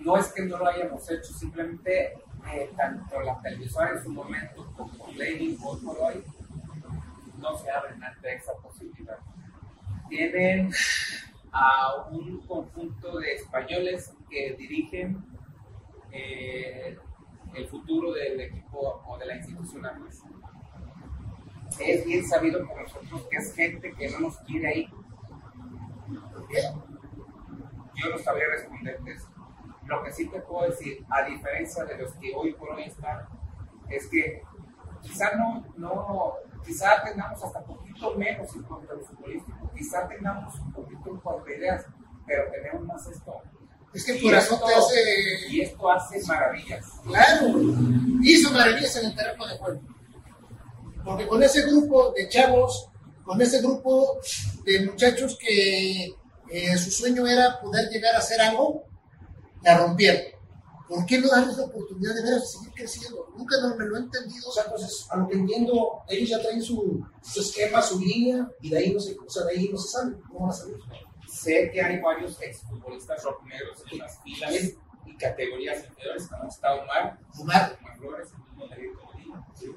[0.06, 2.14] no es que no lo hayamos hecho, simplemente
[2.54, 6.24] eh, tanto la televisora en su momento como Lady por hoy
[7.40, 9.18] no se abren ante esa posibilidad.
[10.08, 10.72] Tienen
[11.58, 15.24] a un conjunto de españoles que dirigen
[16.12, 16.98] eh,
[17.54, 20.22] el futuro del equipo o de la institución Atlas.
[21.80, 24.90] Es bien sabido por nosotros que es gente que no nos quiere ahí.
[27.96, 29.30] Yo no sabría responderte eso.
[29.86, 33.28] Lo que sí te puedo decir, a diferencia de los que hoy por hoy están,
[33.90, 34.44] es que
[35.02, 36.34] quizá no, no
[36.66, 41.10] quizá tengamos hasta un poquito menos en cuanto a lo futbolístico, quizá tengamos un poquito
[41.10, 41.86] en cuanto a ideas,
[42.26, 43.42] pero tenemos más esto.
[43.94, 45.48] Es que el corazón te hace.
[45.50, 46.86] Y esto hace maravillas.
[47.06, 47.48] Claro,
[48.22, 49.82] hizo maravillas en el terreno de juego.
[51.06, 52.90] Porque con ese grupo de chavos,
[53.24, 54.18] con ese grupo
[54.66, 56.14] de muchachos que
[56.50, 58.84] eh, su sueño era poder llegar a hacer algo,
[59.64, 60.35] la rompieron.
[60.88, 63.28] ¿Por qué no darles la oportunidad de ver a seguir creciendo?
[63.36, 64.50] Nunca no, me lo he entendido.
[64.50, 68.48] O sea, entonces, a lo que entiendo, ellos ya traen su, su esquema, su línea,
[68.62, 70.22] y de ahí no se, o sea, de ahí no se salen.
[70.28, 70.78] ¿Cómo van a salir?
[71.28, 74.54] Sé que hay varios exfutbolistas rojinegros en las filas
[75.06, 79.68] y categorías inferiores, como está Omar, Omar, Omar Flores, el mismo David Comodino, ¿sí?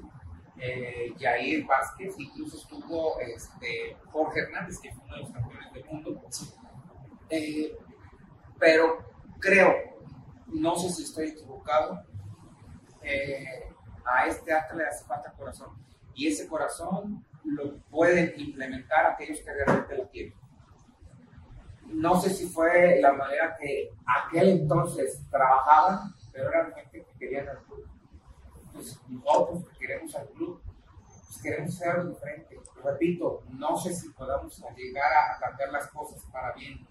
[0.59, 5.85] eh, Jair Vázquez, incluso estuvo este, Jorge Hernández, que fue uno de los campeones del
[5.85, 6.21] mundo.
[7.29, 7.77] Eh,
[8.59, 8.97] pero
[9.39, 9.75] creo,
[10.53, 12.03] no sé si estoy equivocado,
[13.01, 13.69] eh,
[14.05, 15.69] a este acto le hace falta corazón.
[16.13, 20.33] Y ese corazón lo pueden implementar aquellos que realmente lo tienen.
[21.85, 27.47] No sé si fue la manera que aquel entonces trabajaban, pero era gente que querían
[27.49, 27.87] al club.
[28.73, 30.61] Pues nosotros que queremos al club,
[31.27, 32.19] pues queremos hacer algo.
[32.83, 36.85] Repito, no sé si podamos llegar a cambiar las cosas para bien,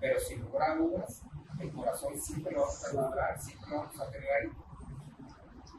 [0.00, 1.22] pero sin lugar a dudas,
[1.60, 4.50] el corazón siempre lo vamos a lograr, siempre lo vamos a tener ahí.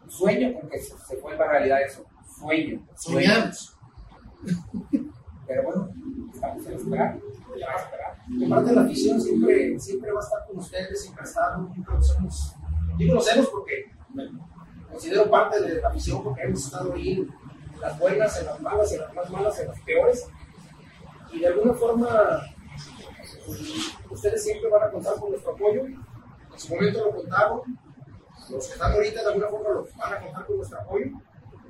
[0.07, 2.05] Sueño porque se, se vuelva realidad eso.
[2.39, 2.81] Sueño.
[2.95, 3.77] soñamos.
[5.47, 5.89] Pero bueno,
[6.33, 7.19] estamos en esperar.
[7.57, 8.17] Ya a esperar.
[8.27, 11.23] Y aparte la afición siempre, siempre va a estar con ustedes, siempre
[11.91, 12.55] los hemos
[12.99, 14.29] digo los hemos porque me
[14.91, 18.91] considero parte de la afición porque hemos estado ahí en las buenas, en las malas,
[18.91, 20.27] en las más malas, en las peores.
[21.31, 22.41] Y de alguna forma,
[24.09, 25.85] ustedes siempre van a contar con nuestro apoyo.
[25.85, 27.61] En su momento lo contaron.
[28.49, 31.05] Los que están ahorita de alguna forma lo van a contar con nuestro apoyo.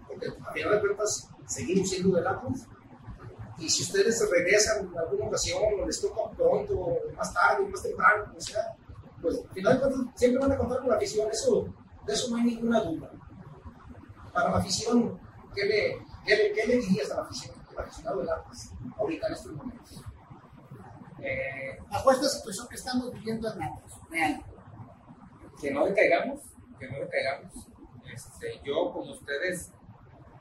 [0.07, 2.67] Porque a final de cuentas seguimos siendo del Atlas.
[3.57, 8.25] Y si ustedes regresan en alguna ocasión o les toca pronto, más tarde, más temprano,
[8.25, 8.75] como sea,
[9.21, 11.29] pues al final de cuentas siempre van a contar con la afición.
[11.29, 11.67] Eso,
[12.05, 13.11] de eso no hay ninguna duda.
[14.33, 15.19] Para la afición,
[15.53, 19.27] ¿qué le, qué le, qué le dirías a la afición, al aficionado del Atlas, ahorita
[19.27, 20.03] en estos momentos?
[21.21, 24.43] Eh, bajo esta situación que estamos viviendo en Atlas, real.
[25.59, 26.41] Que no decaigamos,
[26.79, 27.53] que no decaigamos.
[28.13, 29.71] Este, yo, como ustedes,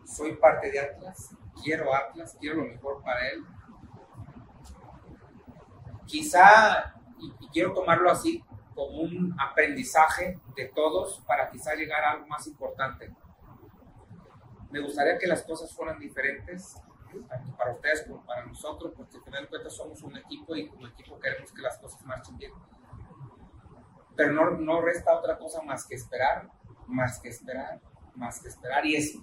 [0.06, 1.30] soy parte de Atlas,
[1.62, 3.44] quiero Atlas, quiero lo mejor para él.
[6.06, 8.42] Quizá, y, y quiero tomarlo así,
[8.74, 13.12] como un aprendizaje de todos para quizá llegar a algo más importante.
[14.70, 16.76] Me gustaría que las cosas fueran diferentes,
[17.28, 20.68] tanto para ustedes como para nosotros, porque al final de cuentas somos un equipo y
[20.68, 22.52] como equipo queremos que las cosas marchen bien.
[24.16, 26.50] Pero no, no resta otra cosa más que esperar,
[26.86, 27.80] más que esperar,
[28.14, 29.22] más que esperar y eso.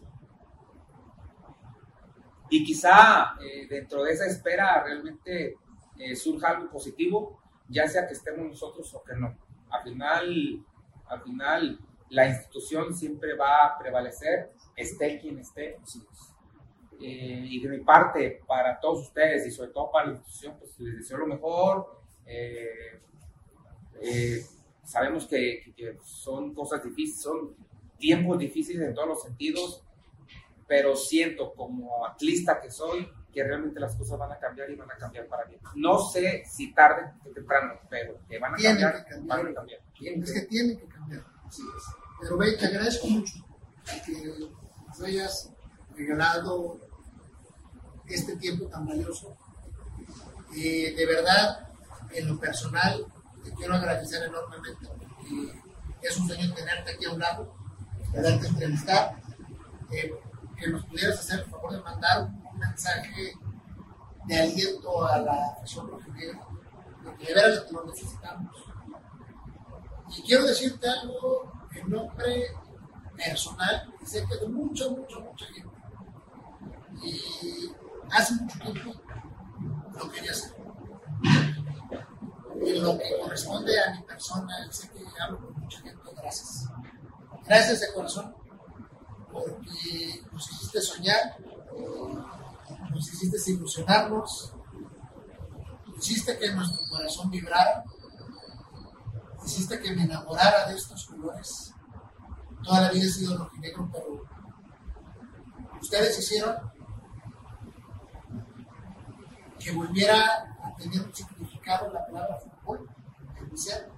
[2.50, 5.58] Y quizá eh, dentro de esa espera realmente
[5.98, 9.36] eh, surja algo positivo, ya sea que estemos nosotros o que no.
[9.70, 10.66] Al final,
[11.08, 11.80] al final
[12.10, 15.80] la institución siempre va a prevalecer, esté quien esté.
[17.02, 20.80] Eh, y de mi parte, para todos ustedes y sobre todo para la institución, pues
[20.80, 22.02] les deseo lo mejor.
[22.26, 23.00] Eh,
[24.02, 24.46] eh,
[24.84, 27.56] sabemos que, que, que, son cosas difíciles, son
[27.98, 29.84] tiempos difíciles en todos los sentidos,
[30.68, 34.89] pero siento como atlista que soy que realmente las cosas van a cambiar y van
[34.89, 35.60] a cambiar para bien.
[35.76, 39.38] No sé si tarde o temprano, pero que van a tienen cambiar, que cambiar.
[39.38, 39.82] van a cambiar.
[40.02, 41.26] Es que tienen que cambiar.
[41.46, 41.84] Así es.
[42.22, 43.46] Pero ve, te agradezco mucho
[44.06, 44.39] que
[44.88, 45.52] nos hayas
[45.96, 46.80] regalado
[48.08, 49.36] este tiempo tan valioso.
[50.56, 51.68] Eh, de verdad,
[52.12, 53.06] en lo personal,
[53.43, 55.51] te quiero agradecer enormemente porque
[56.01, 57.56] es un sueño tenerte aquí a un lado,
[58.12, 59.16] poderte entrevistar,
[59.91, 60.14] eh,
[60.58, 63.34] que nos pudieras hacer el favor de mandar un mensaje
[64.26, 66.47] de aliento a la afición rojinegra,
[67.03, 68.56] porque de veras lo necesitamos.
[70.18, 72.47] Y quiero decirte algo en nombre
[73.18, 75.70] personal, y sé que de mucho, mucho, mucha gente.
[77.03, 77.72] Y
[78.12, 78.93] hace mucho tiempo
[79.97, 80.56] lo quería hacer.
[82.62, 86.70] En lo que corresponde a mi persona, sé que hablo con mucha gente, gracias.
[87.45, 88.36] Gracias de corazón,
[89.32, 91.38] porque nos hiciste soñar,
[92.89, 94.53] nos hiciste ilusionarnos,
[95.97, 97.84] hiciste que nuestro corazón vibrara,
[99.45, 101.72] hiciste que me enamorara de estos colores.
[102.64, 104.24] Toda la vida he sido rojinegro, pero
[105.80, 106.56] ustedes hicieron
[109.66, 112.88] que volviera a tener un significado la palabra fútbol,
[113.47, 113.91] inicial.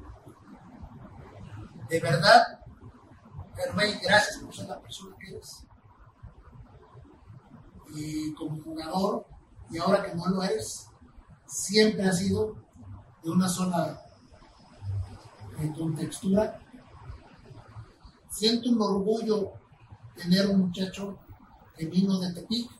[1.89, 2.61] De verdad,
[3.57, 5.65] Hermay, gracias por ser la persona que eres.
[7.93, 9.25] Y como jugador,
[9.69, 10.87] y ahora que no lo eres,
[11.45, 12.55] siempre ha sido
[13.21, 14.05] de una sola
[15.59, 16.61] en contextura.
[18.29, 19.51] Siento un orgullo
[20.15, 21.19] tener un muchacho
[21.75, 22.71] que vino de Tepic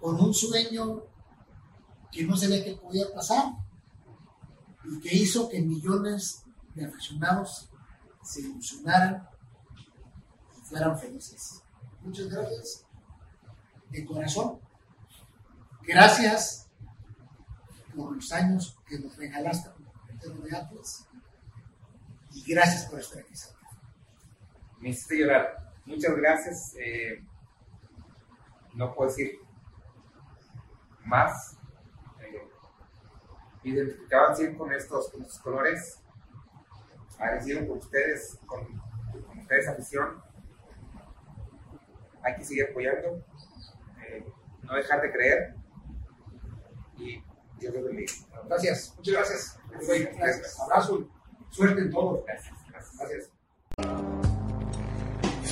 [0.00, 1.09] con un sueño
[2.12, 3.54] que no sabía que podía pasar
[4.84, 6.44] y que hizo que millones
[6.74, 7.70] de aficionados
[8.22, 9.28] se ilusionaran
[10.56, 11.62] y fueran felices.
[12.02, 12.86] Muchas gracias
[13.90, 14.60] de corazón.
[15.82, 16.68] Gracias
[17.94, 21.06] por los años que nos regalaste como de Atlas
[22.32, 23.34] y gracias por estar aquí.
[24.78, 25.72] Me hiciste llorar.
[25.84, 26.74] Muchas gracias.
[26.78, 27.24] Eh,
[28.74, 29.32] no puedo decir
[31.04, 31.56] más.
[33.62, 36.00] Identificaban siempre con estos, con estos colores.
[37.18, 38.66] Agradecido por ustedes, con,
[39.26, 40.22] con ustedes afición.
[42.22, 43.24] Hay que seguir apoyando.
[44.06, 44.24] Eh,
[44.62, 45.54] no dejar de creer.
[46.96, 47.22] Y
[47.58, 48.12] Dios los bendiga.
[48.46, 49.58] Gracias, muchas gracias.
[50.16, 50.60] gracias.
[50.60, 51.08] Abrazo,
[51.50, 52.24] suerte en todo.
[52.26, 52.54] Gracias.
[52.70, 52.96] gracias.
[52.98, 53.30] Gracias.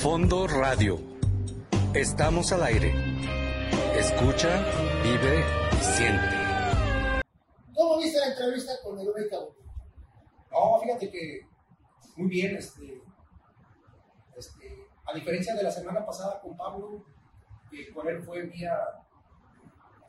[0.01, 0.99] Fondo Radio.
[1.93, 2.93] Estamos al aire.
[3.95, 4.63] Escucha,
[5.03, 5.43] vive
[5.73, 6.38] y siente.
[8.35, 9.55] ¿Cómo viste la entrevista con el Rey Cabo?
[10.51, 11.47] No, fíjate que
[12.17, 13.01] muy bien, este,
[14.35, 17.03] este, a diferencia de la semana pasada con Pablo,
[17.71, 18.77] que con él fue vía,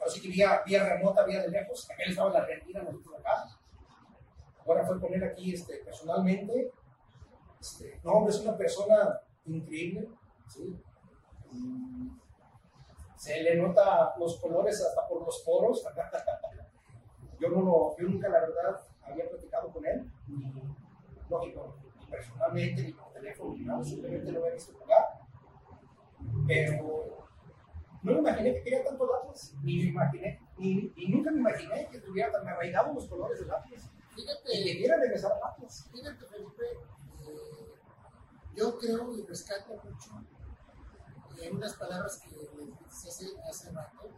[0.04, 3.46] así que vía, vía remota, vía de lejos, él estaba en la Argentina, nosotros acá.
[4.66, 6.70] Ahora fue con él aquí este, personalmente
[7.60, 10.08] Este, no, hombre, es una persona increíble,
[10.48, 10.82] ¿sí?
[13.16, 15.84] se le nota los colores hasta por los poros.
[17.40, 20.52] yo, no lo, yo nunca, la verdad, había platicado con él, ni,
[21.28, 25.04] lógico, ni personalmente, ni por teléfono, ni nada, simplemente lo había visto jugar.
[26.46, 27.26] Pero
[28.02, 31.98] no me imaginé que quería tanto Atlas, ni me imaginé, ni, nunca me imaginé que
[32.00, 33.90] tuviera tan arraigados los colores del Atlas.
[34.14, 35.88] Fíjate, y que quiera regresar al Atlas.
[35.90, 36.64] Fíjate, Felipe,
[37.26, 37.72] eh,
[38.54, 40.10] yo creo y rescato mucho
[41.40, 44.10] en unas palabras que les hace, hace rato,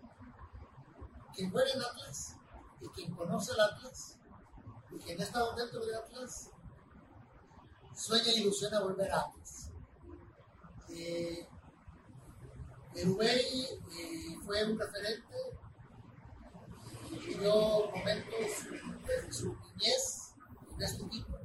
[1.35, 2.37] quien juega en Atlas
[2.83, 4.19] y quien conoce el Atlas
[4.91, 6.51] y quien ha estado dentro de Atlas,
[7.95, 9.71] sueña e ilusiona volver a Atlas.
[10.91, 11.49] Eh,
[12.95, 15.37] eh, fue un referente
[17.11, 18.67] y vivió momentos
[19.07, 20.35] de su niñez
[20.75, 21.39] en este equipo.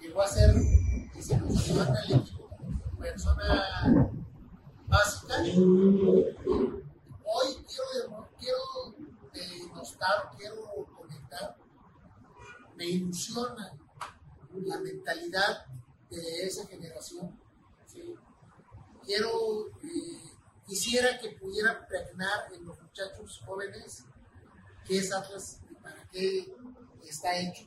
[0.00, 2.48] Llegó a ser, y se posicionó en el equipo,
[2.98, 4.10] persona
[4.86, 5.42] básica
[7.58, 8.58] quiero, quiero
[10.36, 11.56] quiero conectar,
[12.76, 13.72] me ilusiona
[14.64, 15.66] la mentalidad
[16.10, 17.38] de esa generación.
[19.04, 20.32] Quiero, eh,
[20.66, 24.04] quisiera que pudiera pregnar en los muchachos jóvenes
[24.84, 26.54] qué es Atlas y para qué
[27.02, 27.64] está hecho.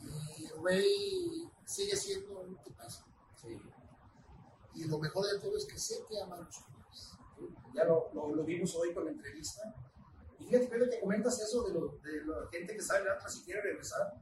[0.00, 3.04] Y Rey sigue siendo un tipazo.
[4.74, 7.10] Y lo mejor de todo es que sé que aman los jóvenes.
[7.74, 9.62] Ya lo, vimos hoy con la entrevista.
[10.40, 13.62] Y fíjate, que comentas eso de, lo, de la gente que sale atrás y quiere
[13.62, 14.14] regresar.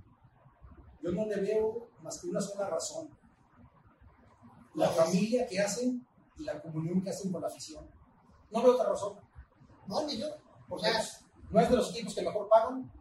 [1.00, 3.08] Yo no le veo más que una sola razón.
[4.74, 6.06] La familia que hacen
[6.36, 7.88] y la comunión que hacen con la afición.
[8.50, 9.18] No veo otra razón.
[9.86, 10.26] No, ni yo.
[10.68, 10.88] Porque
[11.50, 12.92] no es de los equipos que mejor pagan,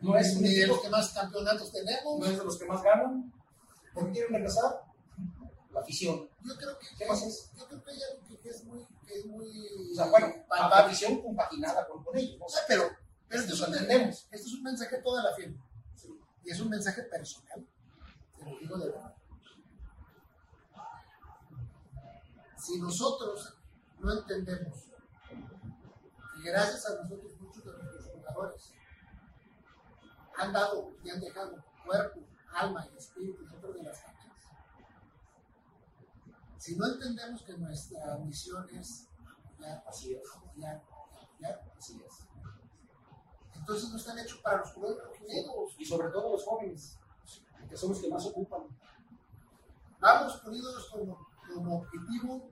[0.00, 2.82] no es ni de los que más campeonatos tenemos, no es de los que más
[2.82, 3.32] ganan.
[3.92, 4.86] ¿Por qué quieren regresar?
[5.76, 6.28] la afición.
[6.42, 7.50] Yo creo que, ¿Qué más es?
[7.56, 8.86] Yo creo que hay algo que es muy...
[9.06, 9.48] Que es muy
[9.92, 12.38] o sea, bueno, la afición compaginada con, con ellos.
[12.40, 12.90] O sea, pero,
[13.28, 14.28] pero esto, es un, entendemos.
[14.30, 15.64] esto es un mensaje toda la firma.
[15.94, 16.20] Sí.
[16.44, 17.66] Y es un mensaje personal.
[18.36, 19.14] Te lo digo de verdad.
[22.58, 23.56] Si nosotros
[24.00, 24.86] no entendemos
[25.28, 28.72] que gracias a nosotros muchos de nuestros jugadores
[30.36, 32.20] han dado y han dejado cuerpo,
[32.52, 33.72] alma y espíritu dentro
[36.66, 40.28] si no entendemos que nuestra misión es apoyar, así es.
[40.34, 40.82] apoyar,
[41.22, 42.26] apoyar, así es.
[43.54, 45.04] Entonces no están hechos para los jugadores
[45.78, 46.98] y sobre todo los jóvenes,
[47.68, 48.62] que son los que más ocupan.
[50.00, 52.50] Vamos poniéndonos como, como objetivo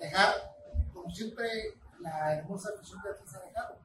[0.00, 0.34] dejar,
[0.92, 1.48] como siempre,
[2.00, 3.76] la hermosa visión que Atlas ha dejado.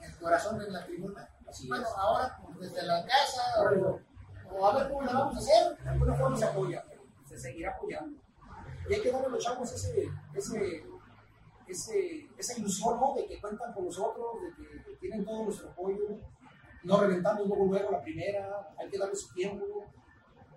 [0.00, 1.30] El corazón en la tribuna.
[1.48, 4.00] Así bueno, ahora pues, desde la casa, o,
[4.52, 5.78] o, a ver cómo lo vamos a hacer.
[5.78, 6.84] De alguna forma se apoya,
[7.24, 8.21] se seguirá apoyando.
[8.88, 10.84] Y hay que darle a los chavos ese, ese,
[11.66, 13.14] ese, esa ilusión ¿no?
[13.14, 14.26] de que cuentan con nosotros,
[14.58, 16.18] de que tienen todo nuestro apoyo,
[16.84, 19.86] no reventando luego, luego la primera, hay que darle su tiempo.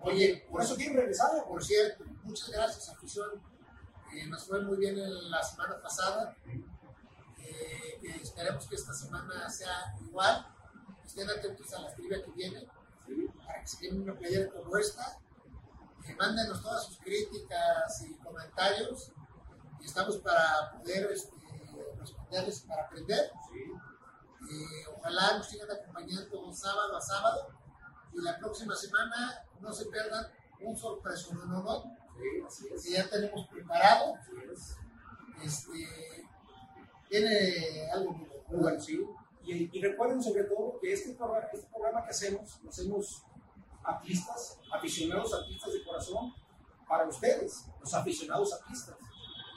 [0.00, 1.44] Oye, por eso quieren regresar.
[1.46, 3.30] Por cierto, muchas gracias, afición.
[4.12, 4.96] Eh, nos fue muy bien
[5.30, 6.36] la semana pasada.
[7.38, 10.46] Eh, esperemos que esta semana sea igual.
[11.04, 12.66] Estén atentos a la trivia que viene,
[13.38, 15.18] para que se quede una playera como esta
[16.06, 19.12] que mándenos todas sus críticas y comentarios
[19.80, 21.34] y estamos para poder este,
[21.98, 23.30] responderles para aprender.
[24.48, 27.48] Eh, ojalá nos sigan acompañando sábado a sábado
[28.12, 30.26] y la próxima semana no se pierdan
[30.60, 34.14] un sorpreso no, no, no, que ya tenemos preparado.
[35.42, 36.26] Este,
[37.08, 39.04] tiene algo muy bueno, sí.
[39.42, 43.22] Y, y, recuerden sobre todo que este programa, este programa que hacemos, lo hacemos
[43.86, 46.34] atlistas, aficionados atlistas de corazón,
[46.88, 48.96] para ustedes, los aficionados atlistas.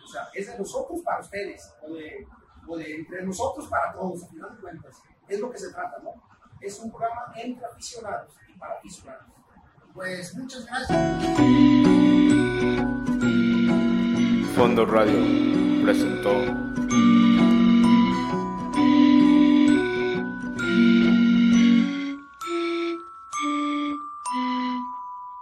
[0.03, 2.27] O sea, es de nosotros para ustedes, o de,
[2.67, 5.01] o de entre nosotros para todos, a final de cuentas.
[5.27, 6.13] Es lo que se trata, ¿no?
[6.59, 9.25] Es un programa entre aficionados y para aficionados.
[9.93, 10.97] Pues muchas gracias.
[14.55, 16.31] Fondo Radio presentó